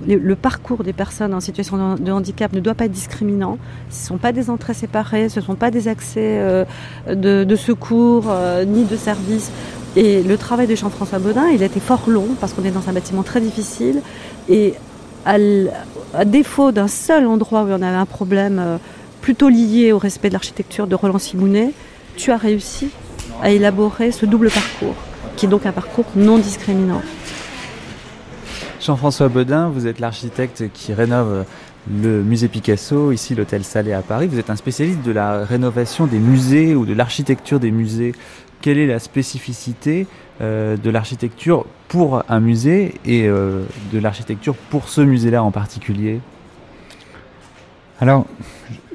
[0.06, 3.56] le parcours des personnes en situation de handicap ne doit pas être discriminant.
[3.88, 6.64] Ce ne sont pas des entrées séparées, ce ne sont pas des accès euh,
[7.06, 8.26] de, secours
[8.66, 9.50] ni de services.
[9.96, 12.88] Et le travail de Jean-François Baudin, il a été fort long parce qu'on est dans
[12.88, 14.02] un bâtiment très difficile.
[14.48, 14.74] Et
[15.24, 18.76] à, défaut d'un seul endroit où on avait un problème euh,
[19.20, 21.72] plutôt lié au respect de l'architecture de Roland Simounet,
[22.16, 22.90] tu as réussi
[23.42, 24.96] à élaborer ce double parcours,
[25.36, 27.02] qui est donc un parcours non discriminant.
[28.80, 31.44] Jean-François Baudin, vous êtes l'architecte qui rénove
[31.90, 34.26] le musée Picasso, ici l'hôtel Salé à Paris.
[34.26, 38.12] Vous êtes un spécialiste de la rénovation des musées ou de l'architecture des musées
[38.60, 40.06] quelle est la spécificité
[40.42, 43.62] euh, de l'architecture pour un musée et euh,
[43.92, 46.20] de l'architecture pour ce musée-là en particulier
[48.00, 48.26] Alors,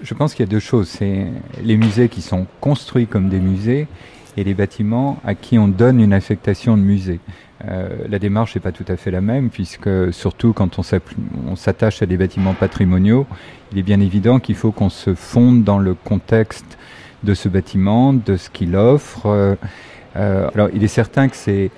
[0.01, 0.89] je pense qu'il y a deux choses.
[0.89, 1.27] C'est
[1.63, 3.87] les musées qui sont construits comme des musées
[4.35, 7.21] et les bâtiments à qui on donne une affectation de musée.
[7.65, 12.01] Euh, la démarche n'est pas tout à fait la même, puisque surtout quand on s'attache
[12.01, 13.25] à des bâtiments patrimoniaux,
[13.71, 16.77] il est bien évident qu'il faut qu'on se fonde dans le contexte
[17.23, 19.57] de ce bâtiment, de ce qu'il offre.
[20.17, 21.71] Euh, alors, il est certain que c'est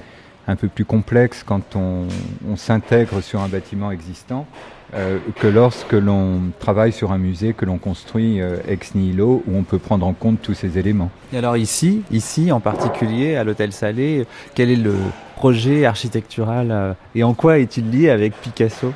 [0.47, 2.07] un peu plus complexe quand on,
[2.55, 4.47] s'intègre sur un bâtiment existant
[4.95, 9.61] euh, que lorsque l'on travaille sur un musée que l'on construit ex nihilo où on
[9.61, 11.11] peut prendre en compte tous ces éléments.
[11.31, 14.25] Et alors ici, ici en particulier à l'hôtel Salé,
[14.55, 14.95] quel est le
[15.35, 18.91] projet architectural et en quoi est-il lié avec Picasso?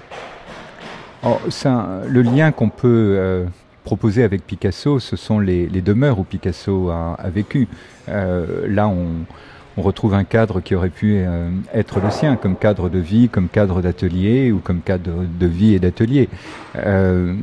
[1.24, 1.38] Oh,
[2.08, 3.46] Le lien qu'on peut
[3.84, 7.68] proposé avec Picasso, ce sont les, demeures où Picasso a, vécu.
[8.10, 9.26] Euh, là, on,
[9.76, 13.50] retrouve un cadre qui aurait pu euh, être le sien, comme cadre de vie, comme
[13.50, 16.30] cadre d'atelier ou comme cadre de vie et d'atelier.
[16.76, 17.34] Euh,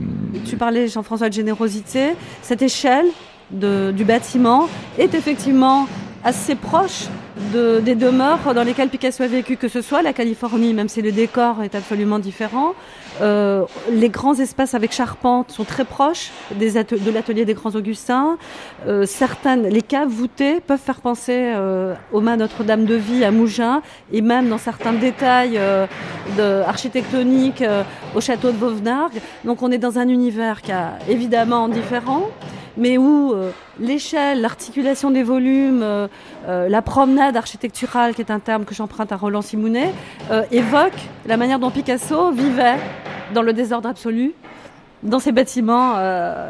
[0.44, 2.10] tu parlais, Jean-François, de générosité.
[2.42, 3.06] Cette échelle
[3.52, 5.86] du bâtiment est effectivement
[6.24, 7.06] assez proche
[7.52, 11.00] de, des demeures dans lesquelles Picasso a vécu, que ce soit la Californie, même si
[11.00, 12.74] le décor est absolument différent.
[13.22, 18.36] Euh, les grands espaces avec charpente sont très proches des de l'atelier des Grands Augustins.
[18.86, 23.30] Euh, certaines, les caves voûtées peuvent faire penser euh, au mât Notre-Dame de Vie à
[23.30, 23.82] Mougins
[24.12, 25.86] et même dans certains détails euh,
[26.36, 27.82] de, architectoniques euh,
[28.14, 29.20] au château de Vauvenargues.
[29.44, 32.28] Donc on est dans un univers qui a évidemment différent
[32.76, 36.08] mais où euh, l'échelle, l'articulation des volumes, euh,
[36.48, 39.92] euh, la promenade architecturale, qui est un terme que j'emprunte à Roland Simounet,
[40.50, 42.76] évoque la manière dont Picasso vivait
[43.34, 44.32] dans le désordre absolu
[45.02, 45.96] dans ces bâtiments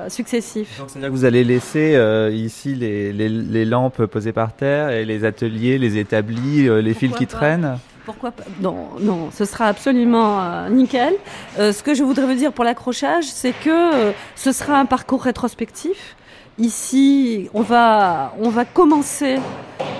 [0.09, 0.83] successifs.
[0.89, 1.97] c'est-à-dire que vous allez laisser
[2.33, 7.27] ici les, les, lampes posées par terre et les ateliers, les établis, les fils qui
[7.27, 11.15] traînent pourquoi pas Non, non, ce sera absolument nickel.
[11.57, 16.17] ce que je voudrais vous dire pour l'accrochage, c'est que ce sera un parcours rétrospectif.
[16.61, 19.39] Ici, on va, on va commencer,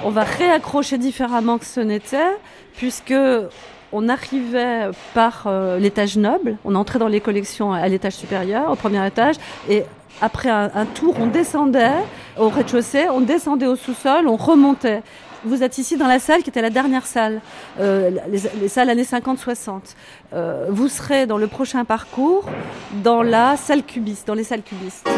[0.05, 2.37] on va réaccrocher différemment que ce n'était,
[2.77, 3.15] puisque
[3.93, 8.77] on arrivait par euh, l'étage noble, on entrait dans les collections à l'étage supérieur, au
[8.77, 9.37] premier étage,
[9.71, 9.85] et
[10.21, 11.95] après un tour, on descendait
[12.39, 15.03] au rez-de-chaussée, on descendait au sous-sol, on remontait.
[15.45, 17.41] Vous êtes ici dans la salle qui était la dernière salle,
[17.81, 19.81] euh, les, les, salles années 50-60.
[20.35, 22.45] Euh, vous serez dans le prochain parcours
[23.03, 25.09] dans la salle cubiste, dans les salles cubistes.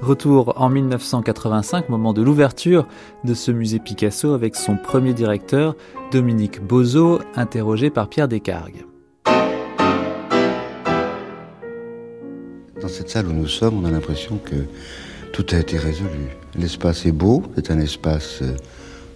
[0.00, 2.86] Retour en 1985, moment de l'ouverture
[3.22, 5.76] de ce musée Picasso avec son premier directeur,
[6.10, 8.84] Dominique Bozo, interrogé par Pierre Descargues.
[12.80, 14.66] Dans cette salle où nous sommes, on a l'impression que
[15.32, 16.30] tout a été résolu.
[16.58, 18.56] L'espace est beau, c'est un espace, euh,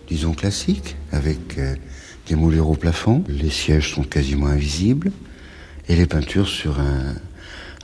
[0.09, 1.75] disons, classique, avec euh,
[2.27, 3.25] des moulures au plafond.
[3.29, 5.11] Les sièges sont quasiment invisibles,
[5.89, 7.15] et les peintures sur un,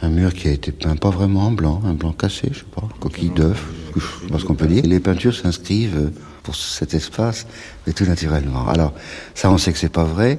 [0.03, 2.65] un mur qui a été peint pas vraiment en blanc, un blanc cassé, je sais
[2.75, 4.85] pas, coquille d'œuf, je sais pas ce qu'on peut dire.
[4.85, 6.11] Et les peintures s'inscrivent euh,
[6.43, 7.47] pour cet espace,
[7.87, 8.69] mais tout naturellement.
[8.69, 8.93] Alors,
[9.35, 10.39] ça, on sait que c'est pas vrai,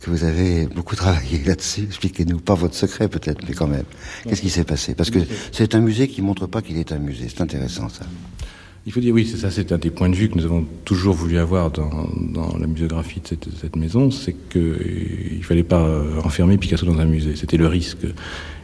[0.00, 1.84] que vous avez beaucoup travaillé là-dessus.
[1.84, 3.84] Expliquez-nous, pas votre secret peut-être, mais quand même.
[4.24, 4.94] Qu'est-ce qui s'est passé?
[4.94, 5.20] Parce que
[5.52, 7.28] c'est un musée qui montre pas qu'il est un musée.
[7.28, 8.04] C'est intéressant, ça.
[8.88, 10.64] Il faut dire, oui, c'est ça, c'est un des points de vue que nous avons
[10.86, 12.08] toujours voulu avoir dans,
[12.58, 15.86] la muséographie de cette, maison, c'est qu'il ne fallait pas
[16.24, 17.36] enfermer Picasso dans un musée.
[17.36, 18.06] C'était le risque.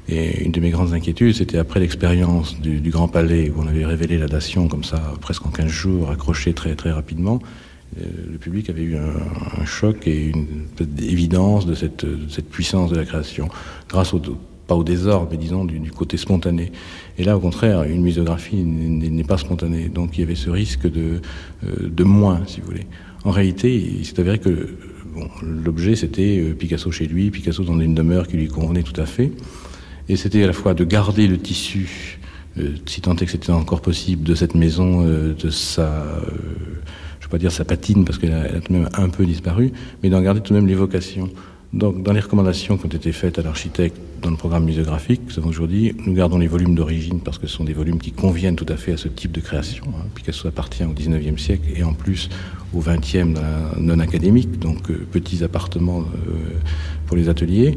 [0.09, 3.85] Et une de mes grandes inquiétudes, c'était après l'expérience du, Grand Palais, où on avait
[3.85, 7.43] révélé la dation comme ça, presque en 15 jours, accrochée très très rapidement.
[8.01, 10.68] Euh, le public avait eu un, un choc et une
[11.03, 13.51] évidence de cette, de cette, puissance de la création,
[13.91, 14.22] grâce au
[14.66, 16.72] pas au désordre, mais disons du, côté spontané.
[17.18, 19.88] Et là, au contraire, une muséographie n'est pas spontanée.
[19.88, 21.20] Donc il y avait ce risque de,
[21.64, 22.86] euh, de moins, si vous voulez.
[23.24, 24.68] En réalité, il s'est avéré que
[25.42, 29.06] l'objet, c'était euh, Picasso chez lui, Picasso dans une demeure qui lui convenait tout à
[29.06, 29.32] fait.
[30.08, 32.18] Et c'était à la fois de garder le tissu,
[32.58, 36.04] euh, si tant est que c'était encore possible, de cette maison, de sa,
[37.20, 39.72] je ne dire sa patine, parce qu'elle a, a, tout de même un peu disparu,
[40.02, 41.30] mais d'en garder tout de même l'évocation.
[41.75, 45.39] Donc, dans les recommandations qui ont été faites à l'architecte dans le programme muséographique, nous
[45.41, 48.12] avons toujours dit, nous gardons les volumes d'origine parce que ce sont des volumes qui
[48.12, 49.85] conviennent tout à fait à ce type de création.
[49.89, 50.05] Hein.
[50.14, 52.29] Picasso appartient au 19e siècle et en plus
[52.72, 53.37] au 20e
[53.79, 56.61] non académique, donc euh, petits appartements euh,
[57.07, 57.77] pour les ateliers.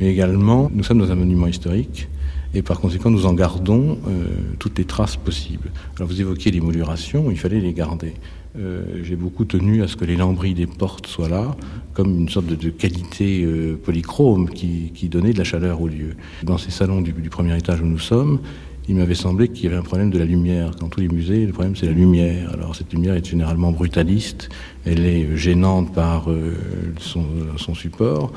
[0.00, 2.08] Mais également, nous sommes dans un monument historique
[2.52, 4.26] et par conséquent, nous en gardons euh,
[4.58, 5.70] toutes les traces possibles.
[5.96, 8.12] Alors, vous évoquiez les moulurations, il fallait les garder.
[8.58, 11.56] Euh, j'ai beaucoup tenu à ce que les lambris des portes soient là,
[11.94, 16.16] comme une sorte de, qualité euh, polychrome qui, donnait de la chaleur au lieu.
[16.42, 18.40] Dans ces salons du, premier étage où nous sommes,
[18.88, 20.72] il m'avait semblé qu'il y avait un problème de la lumière.
[20.72, 22.50] Dans tous les musées, le problème c'est la lumière.
[22.52, 24.48] Alors cette lumière est généralement brutaliste,
[24.84, 26.56] elle est gênante par euh,
[26.98, 28.32] son, support.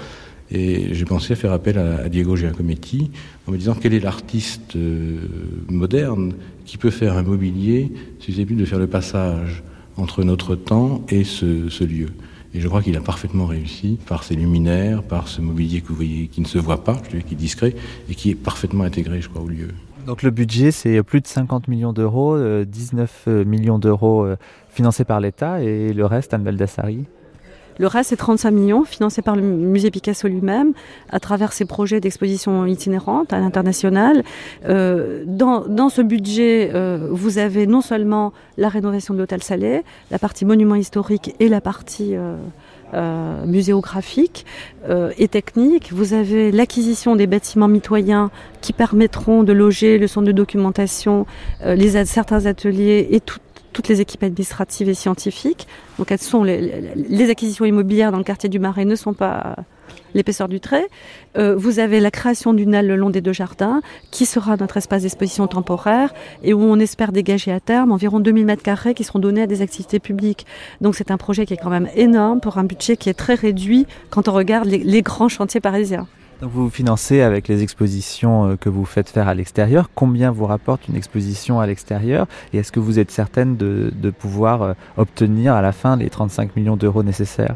[0.52, 3.10] Et j'ai pensé à faire appel à, Diego Giacometti
[3.48, 4.78] en me disant quel est l'artiste
[5.68, 6.34] moderne
[6.66, 9.64] qui peut faire un mobilier susceptible de faire le passage
[9.98, 12.10] entre notre temps et ce, lieu.
[12.54, 15.96] Et je crois qu'il a parfaitement réussi par ses luminaires, par ce mobilier que vous
[15.96, 17.76] voyez qui ne se voit pas, je qui est discret,
[18.10, 19.70] et qui est parfaitement intégré, je crois, au lieu.
[20.06, 24.36] Donc le budget, c'est plus de 50 millions d'euros, euh, 19 millions d'euros euh,
[24.70, 27.06] financés par l'État, et le reste, Anne Baldassari
[27.80, 30.74] le reste, c'est 35 millions financés par le musée Picasso lui-même
[31.10, 34.24] à travers ses projets d'exposition itinérantes à l'international.
[34.68, 40.20] Euh, dans, ce budget, euh, vous avez non seulement la rénovation de l'hôtel Salé, la
[40.20, 44.46] partie monument historique et la partie euh, muséographique
[45.18, 45.92] et technique.
[45.92, 48.30] Vous avez l'acquisition des bâtiments mitoyens
[48.62, 51.26] qui permettront de loger le centre de documentation,
[52.06, 53.40] certains ateliers et tout,
[53.74, 55.68] toutes les équipes administratives et scientifiques.
[55.98, 59.56] Donc elles sont les, acquisitions immobilières dans le quartier du Marais ne sont pas
[60.14, 60.88] l'épaisseur du trait.
[61.38, 64.78] Euh, vous avez la création d'une aile le long des deux jardins qui sera notre
[64.78, 66.14] espace d'exposition temporaire
[66.44, 69.48] et où on espère dégager à terme environ 2000 mètres carrés qui seront donnés à
[69.48, 70.46] des activités publiques.
[70.82, 73.36] Donc c'est un projet qui est quand même énorme pour un budget qui est très
[73.36, 76.08] réduit quand on regarde les grands chantiers parisiens.
[76.44, 79.90] Donc vous vous financez avec les expositions euh, que vous faites faire à l'extérieur.
[79.96, 82.28] Combien vous rapporte une exposition à l'extérieur?
[82.52, 86.10] Et est-ce que vous êtes certaine de, de, pouvoir euh, obtenir à la fin les
[86.10, 87.56] 35 millions d'euros nécessaires?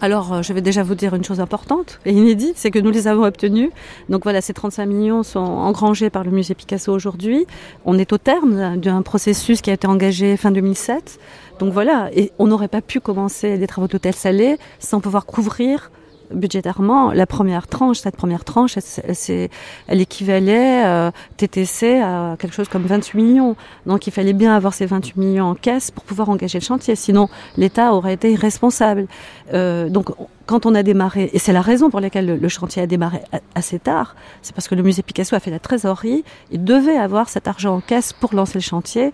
[0.00, 3.08] Alors, je vais déjà vous dire une chose importante et inédite, c'est que nous les
[3.08, 3.70] avons obtenus.
[4.08, 7.46] Donc voilà, ces 35 millions sont engrangés par le musée Picasso aujourd'hui.
[7.84, 11.18] On est au terme d'un processus qui a été engagé fin 2007.
[11.58, 15.90] Donc voilà, et on n'aurait pas pu commencer les travaux d'hôtel Salé sans pouvoir couvrir
[16.30, 19.48] budgétairement, la première tranche, cette première tranche, elle,
[19.86, 23.56] elle équivalait euh, TTC à quelque chose comme 28 millions.
[23.86, 26.96] Donc il fallait bien avoir ces 28 millions en caisse pour pouvoir engager le chantier,
[26.96, 29.06] sinon l'État aurait été irresponsable.
[29.52, 30.10] Euh, donc
[30.46, 33.20] quand on a démarré, et c'est la raison pour laquelle le, le chantier a démarré
[33.54, 37.28] assez tard, c'est parce que le musée Picasso a fait la trésorerie, il devait avoir
[37.28, 39.12] cet argent en caisse pour lancer le chantier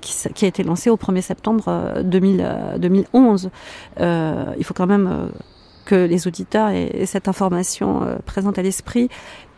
[0.00, 3.50] qui, a été lancé au 1er septembre 2011.
[3.98, 5.30] il faut quand même
[5.90, 9.08] que les auditeurs aient, cette information présente à l'esprit.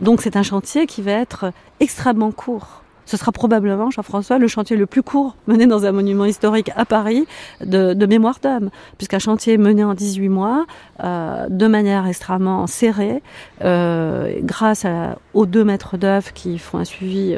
[0.01, 4.77] Donc c'est un chantier qui va être extrêmement court ce sera probablement, Jean-François, le chantier
[4.77, 7.27] le plus court mené dans un monument historique à Paris
[7.61, 10.67] de, mémoire d'homme, puisqu'un chantier mené en 18 mois,
[11.03, 13.23] euh, de manière extrêmement serrée,
[13.63, 14.87] euh, grâce
[15.35, 17.35] aux deux maîtres d'œuvre qui font un suivi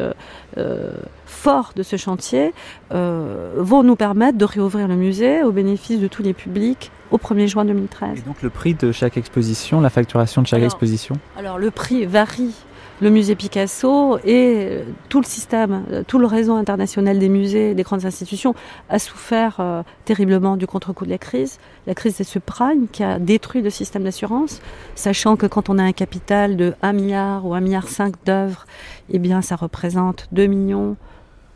[0.57, 0.93] euh,
[1.27, 2.53] fort de ce chantier,
[2.91, 7.47] vont nous permettre de réouvrir le musée au bénéfice de tous les publics au 1er
[7.47, 8.19] juin 2013.
[8.19, 12.07] Et donc le prix de chaque exposition, la facturation de chaque exposition Alors le prix
[12.07, 12.55] varie
[13.01, 18.07] le musée Picasso et tout le système, tout le réseau international des musées, des grandes
[18.07, 18.55] institutions
[18.89, 21.59] a souffert euh, terriblement du contre-coup de la crise.
[21.89, 24.61] La crise des subprimes qui a détruit le système d'assurance,
[24.95, 28.65] sachant que quand on a un capital de 1 milliard ou 1 milliard 5 d'œuvres,
[29.11, 30.97] eh bien ça représente 2 millions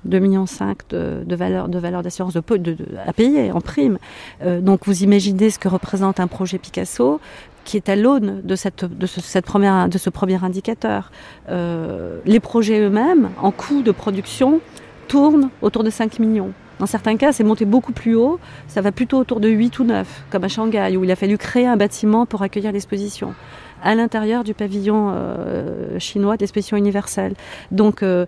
[0.07, 0.45] 2,5 millions
[0.91, 3.99] de, de valeur de valeur d'assurance à payer en prime.
[4.43, 7.21] Euh, donc vous imaginez ce que représente un projet Picasso
[7.65, 11.13] qui est à l'aune de ce premier indicateur.
[11.51, 14.61] Euh, les projets eux-mêmes, en coût de production,
[15.07, 16.53] tournent autour de 5 millions.
[16.79, 18.39] Dans certains cas, c'est monté beaucoup plus haut,
[18.69, 21.37] ça va plutôt autour de 8 ou 9, comme à Shanghai, où il a fallu
[21.37, 23.35] créer un bâtiment pour accueillir l'exposition,
[23.83, 27.35] à l'intérieur du pavillon euh, chinois de l'exposition universelle.
[27.71, 28.27] Donc, euh,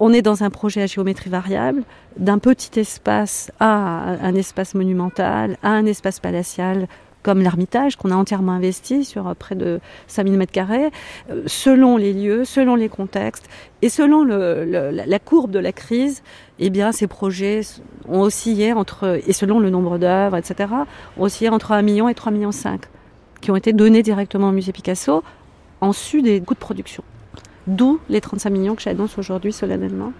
[0.00, 1.82] on est dans un projet à géométrie variable,
[2.16, 6.88] d'un petit espace à un espace monumental, à un espace palatial,
[7.22, 10.90] comme l'Ermitage, qu'on a entièrement investi sur près de 5000 mètres carrés,
[11.30, 13.48] euh, selon les lieux, selon les contextes
[13.80, 16.22] et selon la courbe de la crise,
[16.58, 17.60] eh bien, ces projets
[18.08, 20.70] ont oscillé entre, et selon le nombre d'œuvres, etc.,
[21.16, 22.82] ont oscillé entre 1 million et 3 millions 5,
[23.42, 25.22] qui ont été donnés directement au musée Picasso
[25.82, 27.02] en su des coûts de production.
[27.66, 30.12] D'où les 35 millions que j'annonce aujourd'hui solennellement.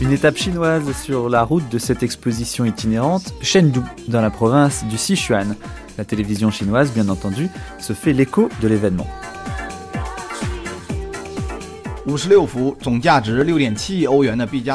[0.00, 4.96] Une étape chinoise sur la route de cette exposition itinérante, Chengdu, dans la province du
[4.96, 5.54] Sichuan.
[5.98, 7.48] La télévision chinoise, bien entendu,
[7.78, 9.06] se fait l'écho de l'événement.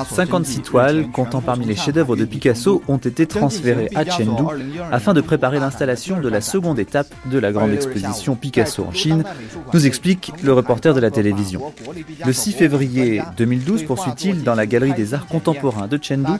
[0.10, 4.44] 56 toiles, comptant parmi les chefs-d'œuvre de Picasso, ont été transférées à Chengdu
[4.92, 9.24] afin de préparer l'installation de la seconde étape de la grande exposition Picasso en Chine,
[9.74, 11.62] nous explique le reporter de la télévision.
[12.26, 16.34] Le 6 février 2012, poursuit-il, dans la Galerie des Arts Contemporains de Chengdu,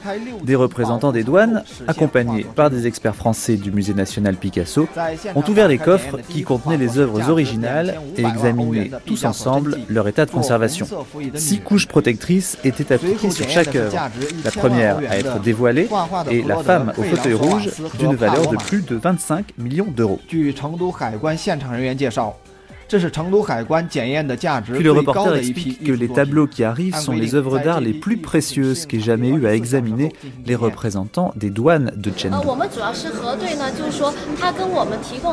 [0.44, 4.88] des représentants des douanes, accompagnés par des experts français du Musée national Picasso,
[5.34, 10.26] ont ouvert les coffres qui contenaient les œuvres originales et examiné tous ensemble leur état
[10.26, 10.83] de conservation.
[11.34, 13.96] Six couches protectrices étaient appliquées sur chaque œuvre.
[14.44, 15.88] La première à être dévoilée
[16.30, 20.20] est La femme au fauteuil rouge d'une valeur de plus de 25 millions d'euros.
[22.88, 28.16] Puis le reporter explique que les tableaux qui arrivent sont les œuvres d'art les plus
[28.16, 30.12] précieuses qu'aient jamais eu à examiner
[30.46, 32.36] les représentants des douanes de Chengdu.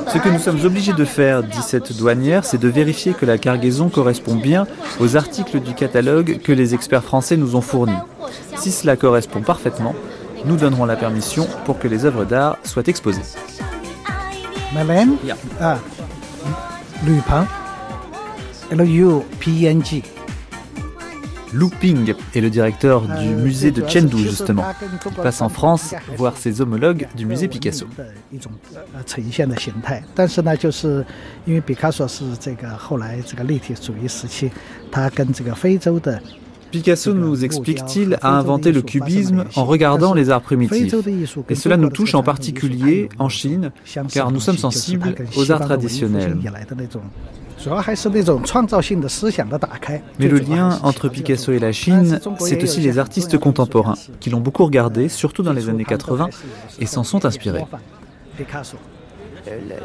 [0.08, 3.38] Ce que nous sommes obligés de faire, dit cette douanière, c'est de vérifier que la
[3.38, 4.68] cargaison correspond bien
[5.00, 7.94] aux articles du catalogue que les experts français nous ont fournis.
[8.56, 9.96] Si cela correspond parfaitement,
[10.46, 13.22] nous donnerons la permission pour que les œuvres d'art soient exposées.
[14.74, 15.16] Marlène
[15.60, 15.78] ah.
[17.04, 17.48] Lupin,
[18.72, 20.04] L-U-P-N-G.
[21.52, 24.64] Looping est le directeur du musée de Chengdu justement.
[25.08, 27.88] Il passe en France voir ses homologues du musée Picasso.
[36.72, 40.96] Picasso nous explique-t-il a inventé le cubisme en regardant les arts primitifs?
[41.50, 43.72] Et cela nous touche en particulier en Chine,
[44.12, 46.38] car nous sommes sensibles aux arts traditionnels.
[50.20, 54.40] Mais le lien entre Picasso et la Chine, c'est aussi les artistes contemporains, qui l'ont
[54.40, 56.30] beaucoup regardé, surtout dans les années 80,
[56.80, 57.66] et s'en sont inspirés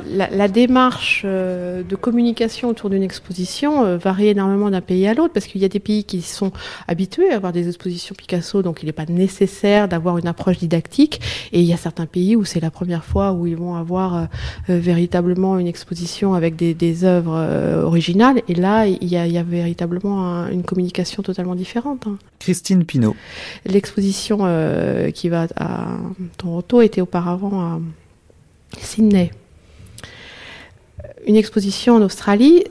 [0.08, 5.32] la, démarche euh, de communication autour d'une exposition euh, varie énormément d'un pays à l'autre
[5.32, 6.52] parce qu'il y a des pays qui sont
[6.88, 11.20] habitués à avoir des expositions Picasso, donc il n'est pas nécessaire d'avoir une approche didactique.
[11.52, 14.16] Et il y a certains pays où c'est la première fois où ils vont avoir
[14.16, 14.26] euh,
[14.68, 18.42] véritablement une exposition avec des, œuvres originales.
[18.48, 22.06] Et là, il y a, véritablement une communication totalement différente.
[22.06, 22.16] Hein.
[22.38, 23.16] Christine Pinault.
[23.66, 24.38] L'exposition
[25.12, 25.88] qui va à
[26.38, 27.80] Toronto était auparavant à
[28.80, 29.30] Sydney
[31.26, 32.64] une exposition en Australie,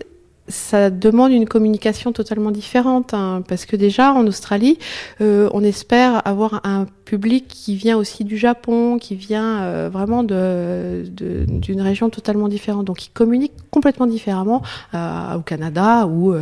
[0.48, 4.78] ça demande une communication totalement différente, hein, parce que déjà en Australie,
[5.22, 10.24] euh, on espère avoir un public qui vient aussi du Japon, qui vient euh, vraiment
[10.24, 14.62] d'une région totalement différente, donc qui communique complètement différemment
[14.94, 16.36] euh, au Canada, où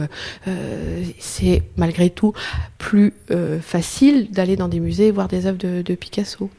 [1.19, 2.33] c'est malgré tout
[2.77, 3.13] plus
[3.61, 6.49] facile d'aller dans des musées et voir des œuvres de Picasso.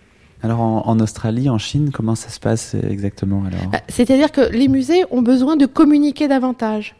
[0.44, 4.42] Alors en, Australie, en Chine, comment ça se passe euh, exactement alors Bah, C'est-à-dire que
[4.52, 6.94] les musées ont besoin de communiquer davantage.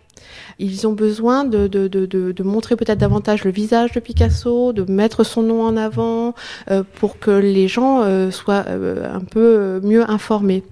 [0.59, 5.25] Ils ont besoin de, de, de, montrer peut-être davantage le visage de Picasso, de mettre
[5.25, 6.35] son nom en avant,
[6.71, 10.63] euh, pour que les gens euh, soient un peu mieux informés.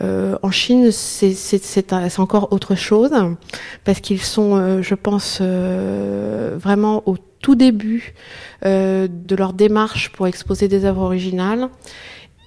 [0.00, 3.10] En Chine, c'est encore autre chose,
[3.84, 8.14] parce qu'ils sont, je pense, vraiment au tout début
[8.64, 11.68] euh, de leur démarche pour exposer des œuvres originales.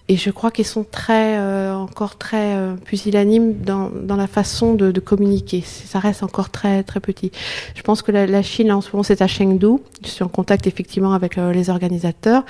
[0.07, 4.73] Et je crois qu'ils sont très, euh, encore très euh, pusillanimes dans, dans la façon
[4.73, 5.63] de, de communiquer.
[5.65, 7.31] Ça reste encore très, très petit.
[7.75, 9.77] Je pense que la, la Chine, en ce moment, c'est à Chengdu.
[10.03, 12.43] Je suis en contact effectivement avec euh, les organisateurs.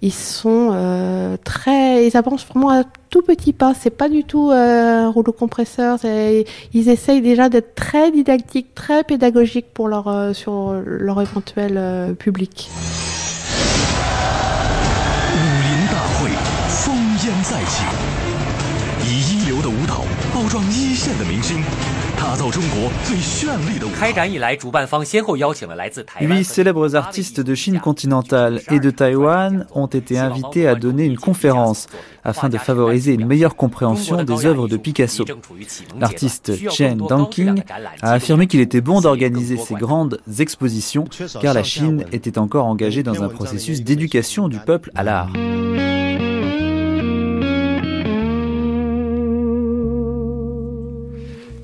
[0.00, 3.74] Ils sont euh, très, ils avancent vraiment à tout petit pas.
[3.74, 5.98] C'est pas du tout euh, un rouleau compresseur.
[6.04, 12.12] Ils essayent déjà d'être très didactiques, très pédagogiques pour leur, euh, sur leur éventuel euh,
[12.12, 12.68] public.
[17.47, 17.85] 再起，
[19.05, 20.03] 以一流的舞蹈
[20.33, 21.63] 包装一线的明星，
[22.17, 23.91] 打造中国最绚丽的舞。
[23.91, 31.17] 开展以来，主办方先后邀请了来自台湾 Huit célèbres artistes de Chine continentale et de Taïwan ont été invités à donner une
[31.17, 31.87] conférence
[32.25, 35.23] afin de favoriser une meilleure compréhension des œuvres de Picasso.
[35.97, 37.63] L'artiste Chen Dangqing
[38.01, 41.05] a affirmé qu'il était bon d'organiser ces grandes expositions
[41.41, 45.31] car la Chine était encore engagée dans un processus d'éducation du peuple à l'art.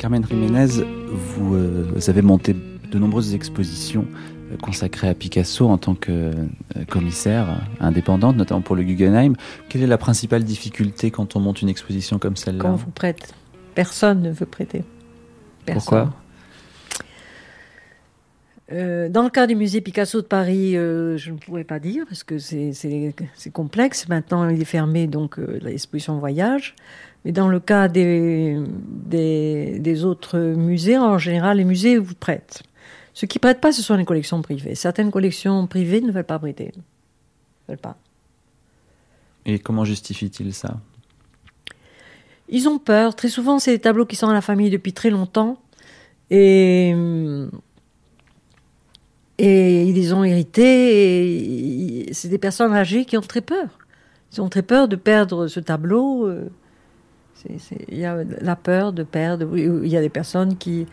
[0.04, 4.04] Carmen Jiménez, vous, euh, vous avez monté de nombreuses expositions
[4.52, 6.34] euh, consacrées à Picasso en tant que euh,
[6.90, 9.32] commissaire indépendante, notamment pour le Guggenheim.
[9.70, 12.60] Quelle est la principale difficulté quand on monte une exposition comme celle-là?
[12.60, 13.32] Quand on vous prête,
[13.74, 14.84] personne ne veut prêter.
[15.64, 15.80] Personne.
[15.80, 16.14] Pourquoi?
[18.72, 22.04] Euh, dans le cas du musée Picasso de Paris, euh, je ne pourrais pas dire
[22.06, 22.74] parce que c'est-
[23.54, 24.06] complexe.
[24.10, 26.74] Maintenant, il est fermé, donc euh, l'exposition voyage.
[27.24, 28.58] Mais dans le cas des,
[29.06, 32.62] des, des autres musées, en général, les musées vous prêtent.
[33.14, 34.74] Ceux qui prêtent pas, ce sont les collections privées.
[34.74, 36.72] Certaines collections privées ne veulent pas prêter.
[36.76, 37.96] Ne veulent pas.
[39.46, 40.80] Et comment justifie-t-il ça?
[42.48, 43.14] Ils ont peur.
[43.16, 45.58] Très souvent, c'est des tableaux qui sont à la famille depuis très longtemps.
[46.30, 46.94] Et,
[49.38, 52.08] et ils les ont hérités.
[52.08, 53.78] Et c'est des personnes âgées qui ont très peur.
[54.32, 56.28] Ils ont très peur de perdre ce tableau.
[57.88, 59.56] Il y a la peur de perdre.
[59.56, 60.86] Il y a des personnes qui,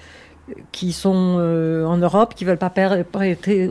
[0.72, 3.04] qui sont euh, en Europe, qui veulent pas perdre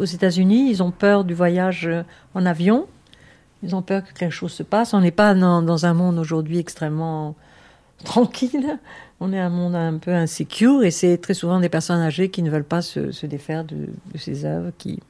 [0.01, 0.71] aux États-Unis.
[0.71, 2.03] Ils ont peur du voyage euh,
[2.35, 2.87] en avion.
[3.63, 4.95] Ils ont peur que quelque chose se passe.
[4.95, 7.35] On n'est pas dans, dans un monde aujourd'hui extrêmement
[8.05, 8.79] tranquille.
[9.21, 12.43] On est un monde un peu insécure et c'est très souvent des personnes âgées qui
[12.43, 13.77] ne veulent pas se, se défaire de,
[14.13, 15.01] de ces œuvres qui-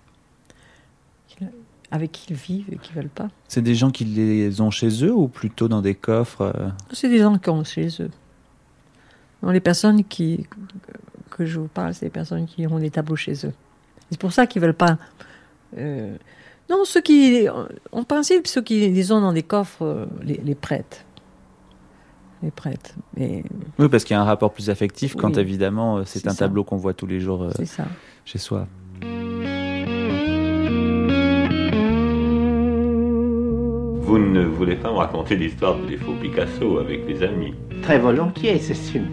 [1.90, 3.28] avec qui ils vivent et qui ne veulent pas.
[3.48, 7.08] C'est des gens qui les ont chez eux ou plutôt dans des coffres euh C'est
[7.08, 8.10] des gens qui ont chez eux.
[9.42, 10.46] Les personnes qui,
[11.30, 13.52] que je vous parle, c'est des personnes qui ont des tableaux chez eux.
[14.10, 14.98] C'est pour ça qu'ils ne veulent pas.
[15.78, 16.14] euh,
[16.68, 17.48] non, ceux qui.
[17.90, 21.04] En principe, ceux qui les ont dans des coffres euh, les, les prêtent.
[22.42, 22.52] Les.
[23.16, 23.42] Mais
[23.78, 26.36] Oui, parce qu'il y a un rapport plus affectif quand évidemment c'est un ça.
[26.46, 27.50] tableau qu'on voit tous les jours euh,
[28.24, 28.66] chez soi.
[34.10, 38.58] Vous ne voulez pas me raconter l'histoire des faux Picasso avec les amis Très volontiers,
[38.58, 39.06] c'est une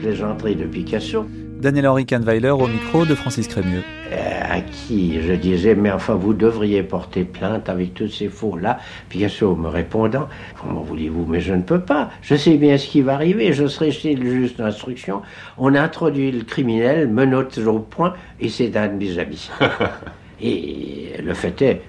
[0.00, 1.24] plaisanterie de Picasso.
[1.60, 3.84] Daniel-Henri Kahnweiler au micro de Francis Crémieux.
[4.10, 8.80] Euh, à qui je disais, mais enfin, vous devriez porter plainte avec tous ces faux-là.
[9.08, 10.28] Picasso me répondant,
[10.60, 12.10] comment voulez-vous, mais je ne peux pas.
[12.20, 15.22] Je sais bien ce qui va arriver, je serai chez le juge d'instruction.
[15.58, 19.48] On introduit le criminel, menottes au point, et c'est un de mes amis.
[20.42, 21.82] et le fait est,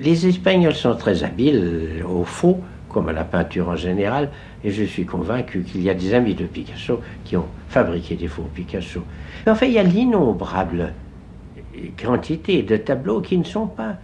[0.00, 4.30] les Espagnols sont très habiles au faux, comme à la peinture en général,
[4.64, 8.28] et je suis convaincu qu'il y a des amis de Picasso qui ont fabriqué des
[8.28, 9.02] faux Picasso.
[9.44, 10.92] Mais enfin, il y a l'innombrable
[12.02, 13.96] quantité de tableaux qui ne sont pas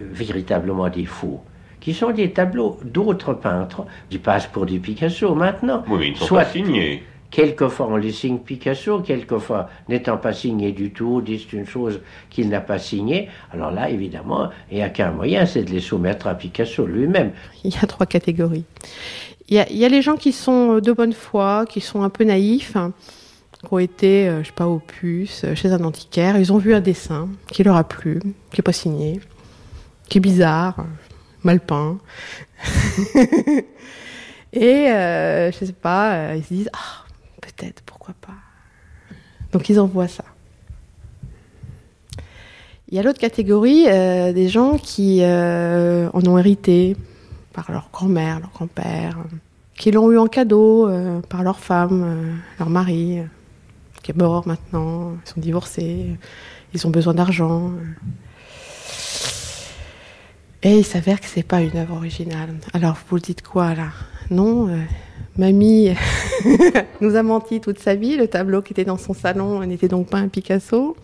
[0.00, 1.40] véritablement des faux,
[1.80, 5.84] qui sont des tableaux d'autres peintres qui passent pour des Picasso maintenant.
[5.88, 7.02] Oui, mais ils ne sont Soit pas signés.
[7.32, 12.48] Quelquefois on les signe Picasso, quelquefois n'étant pas signé du tout, disent une chose qu'il
[12.48, 13.28] n'a pas signée.
[13.52, 17.32] Alors là, évidemment, il n'y a qu'un moyen, c'est de les soumettre à Picasso lui-même.
[17.64, 18.64] Il y a trois catégories.
[19.48, 22.76] Il y a, les gens qui sont de bonne foi, qui sont un peu naïfs,
[22.76, 22.92] hein,
[23.60, 26.38] qui ont été, euh, je sais pas, au puce, euh, chez un antiquaire.
[26.38, 28.20] Ils ont vu un dessin qui leur a plu,
[28.52, 29.20] qui est pas signé,
[30.08, 30.84] qui est bizarre, euh,
[31.42, 31.98] mal peint.
[34.52, 37.06] Et euh, je sais pas, euh, ils se disent ah
[37.56, 38.34] peut-être, pourquoi pas.
[39.52, 40.24] Donc ils envoient ça.
[42.92, 46.94] Il y a l'autre catégorie euh, des gens qui euh, en ont hérité
[47.54, 49.16] par leur grand-mère, leur grand-père,
[49.76, 53.20] qui l'ont eu en cadeau euh, par leur femme, leur mari,
[54.02, 56.18] qui est mort maintenant, ils sont divorcés,
[56.74, 57.70] ils ont besoin d'argent.
[60.64, 62.54] Et il s'avère que c'est pas une œuvre originale.
[62.72, 63.88] Alors vous dites quoi là?
[64.30, 64.78] Non, euh,
[65.36, 65.92] mamie
[67.00, 68.16] nous a menti toute sa vie.
[68.16, 70.96] Le tableau qui était dans son salon n'était donc pas un Picasso.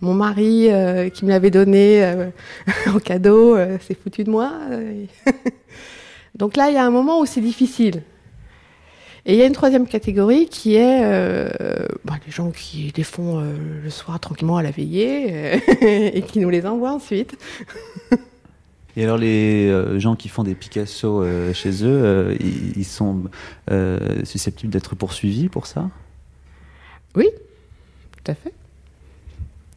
[0.00, 2.30] Mon mari euh, qui me l'avait donné euh,
[2.94, 4.52] en cadeau euh, s'est foutu de moi.
[4.70, 5.04] euh.
[6.36, 8.02] donc là, il y a un moment où c'est difficile.
[9.26, 11.00] Et il y a une troisième catégorie qui est
[12.04, 13.40] bah, les gens qui les font
[13.82, 15.62] le soir tranquillement à la veillée
[16.14, 17.34] et qui nous les envoient ensuite.
[18.96, 22.84] Et alors les euh, gens qui font des Picasso euh, chez eux, euh, ils, ils
[22.84, 23.24] sont
[23.70, 25.90] euh, susceptibles d'être poursuivis pour ça?
[27.16, 27.26] Oui,
[28.12, 28.52] tout à fait.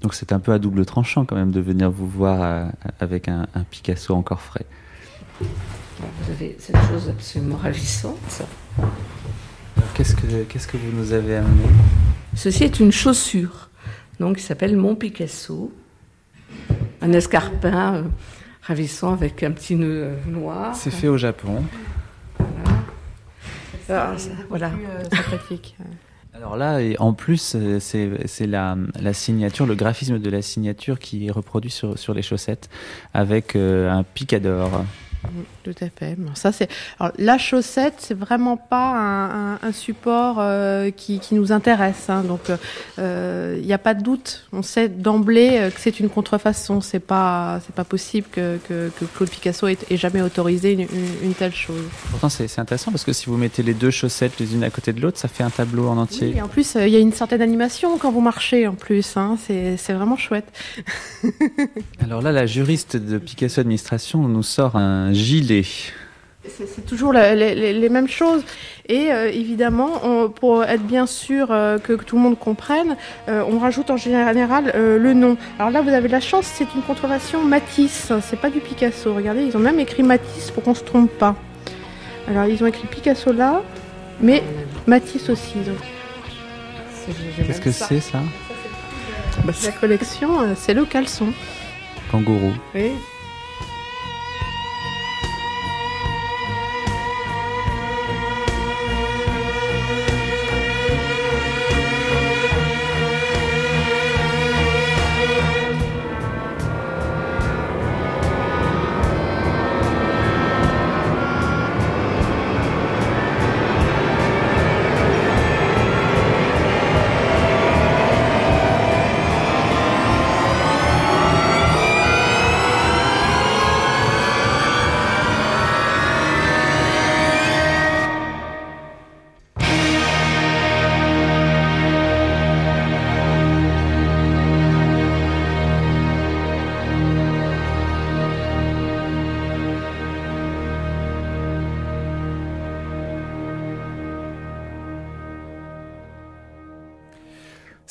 [0.02, 3.28] Donc c'est un peu à double tranchant quand même de venir vous voir euh, avec
[3.28, 4.66] un, un Picasso encore frais.
[5.40, 8.44] Vous avez cette chose absolument ravissante.
[8.78, 11.64] Alors, Qu'est-ce que qu'est-ce que vous nous avez amené?
[12.36, 13.70] Ceci est une chaussure,
[14.20, 15.72] donc qui s'appelle Mon Picasso.
[17.02, 18.04] Un escarpin euh,
[18.68, 20.76] ravissant avec un petit nœud euh, noir.
[20.76, 21.64] C'est fait au Japon.
[23.90, 24.72] Ah, ça- voilà.
[25.14, 25.78] sympathique.
[26.34, 31.00] Alors là, et en plus, euh, c'est la, la signature, le graphisme de la signature
[31.00, 32.70] qui est reproduit sur, sur les chaussettes
[33.14, 34.84] avec euh, un picador.
[35.24, 35.28] Mm,
[35.68, 36.16] Tout à fait.
[36.18, 36.70] Bon, ça c'est.
[37.00, 42.10] Alors la chaussette, c'est vraiment pas un, un- un support euh, qui, qui nous intéresse.
[42.10, 42.24] hein.
[42.24, 42.50] Donc
[42.98, 44.46] il n'y a pas de doute.
[44.54, 46.80] On sait d'emblée euh, que c'est une contrefaçon.
[46.80, 50.82] C'est pas c'est pas possible que, que, que Claude Picasso ait, ait jamais autorisé une,
[50.82, 50.88] une-
[51.24, 51.84] une telle chose.
[52.12, 54.70] Pourtant, c'est c'est intéressant parce que si vous mettez les deux chaussettes les unes à
[54.70, 56.36] côté de l'autre, ça fait un tableau en entier.
[56.38, 58.68] Et en plus, euh, il y a une certaine animation quand vous marchez.
[58.68, 59.38] En plus, hein.
[59.46, 60.48] c'est c'est vraiment chouette.
[62.02, 65.57] Alors là, la juriste de Picasso Administration nous sort un gilet.
[66.50, 68.42] C'est c'est toujours la- les, les- les mêmes choses.
[68.88, 72.96] Et euh, évidemment, on- pour être bien sûr euh, que, que tout le monde comprenne,
[73.28, 75.36] euh, on rajoute en général le nom.
[75.60, 78.14] Alors là, vous avez de la chance, c'est une contrefaçon Matisse.
[78.22, 79.14] C'est pas du Picasso.
[79.14, 81.36] Regardez, ils ont même écrit Matisse pour qu'on se trompe pas.
[82.30, 83.62] Alors ils ont écrit Picasso là,
[84.22, 84.42] mais
[84.86, 85.54] Matisse aussi.
[87.46, 88.20] Qu'est-ce que c'est ça?
[89.44, 91.28] Bah, La collection, c'est le caleçon.
[92.12, 92.54] Kangourou.
[92.76, 92.92] Oui.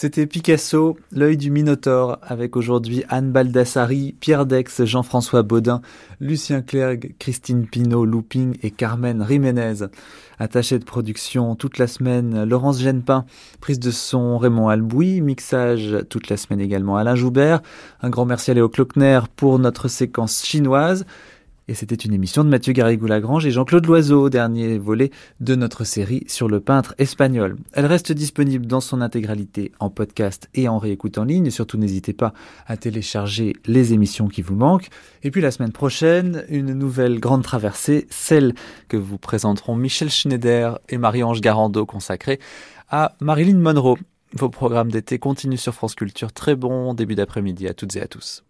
[0.06, 5.80] C'était Picasso, l'œil du Minotaure, avec aujourd'hui Anne Baldassari, Pierre Dex, Jean-François Baudin,
[6.20, 9.88] Lucien Clergue, Christine Pinault, Looping et Carmen Jiménez.
[10.38, 13.24] Attaché de production toute la semaine, Laurence Genepin,
[13.60, 17.60] prise de son Raymond Albouy, mixage toute la semaine également Alain Joubert.
[18.00, 21.04] Un grand merci à Léo Klockner pour notre séquence chinoise.
[21.68, 25.10] Et c'était une émission de Mathieu Garrigou-Lagrange et Jean-Claude Loiseau, dernier volet
[25.40, 27.56] de notre série sur le peintre espagnol.
[27.72, 31.50] Elle reste disponible dans son intégralité en podcast et en réécoute en ligne.
[31.50, 32.32] Surtout, n'hésitez pas
[32.68, 34.90] à télécharger les émissions qui vous manquent.
[35.24, 38.54] Et puis la semaine prochaine, une nouvelle grande traversée, celle
[38.86, 42.38] que vous présenteront Michel Schneider et Marie-Ange Garando, consacrée
[42.90, 43.98] à Marilyn Monroe.
[44.34, 46.32] Vos programmes d'été continuent sur France Culture.
[46.32, 48.45] Très bon début d'après-midi à toutes et à tous.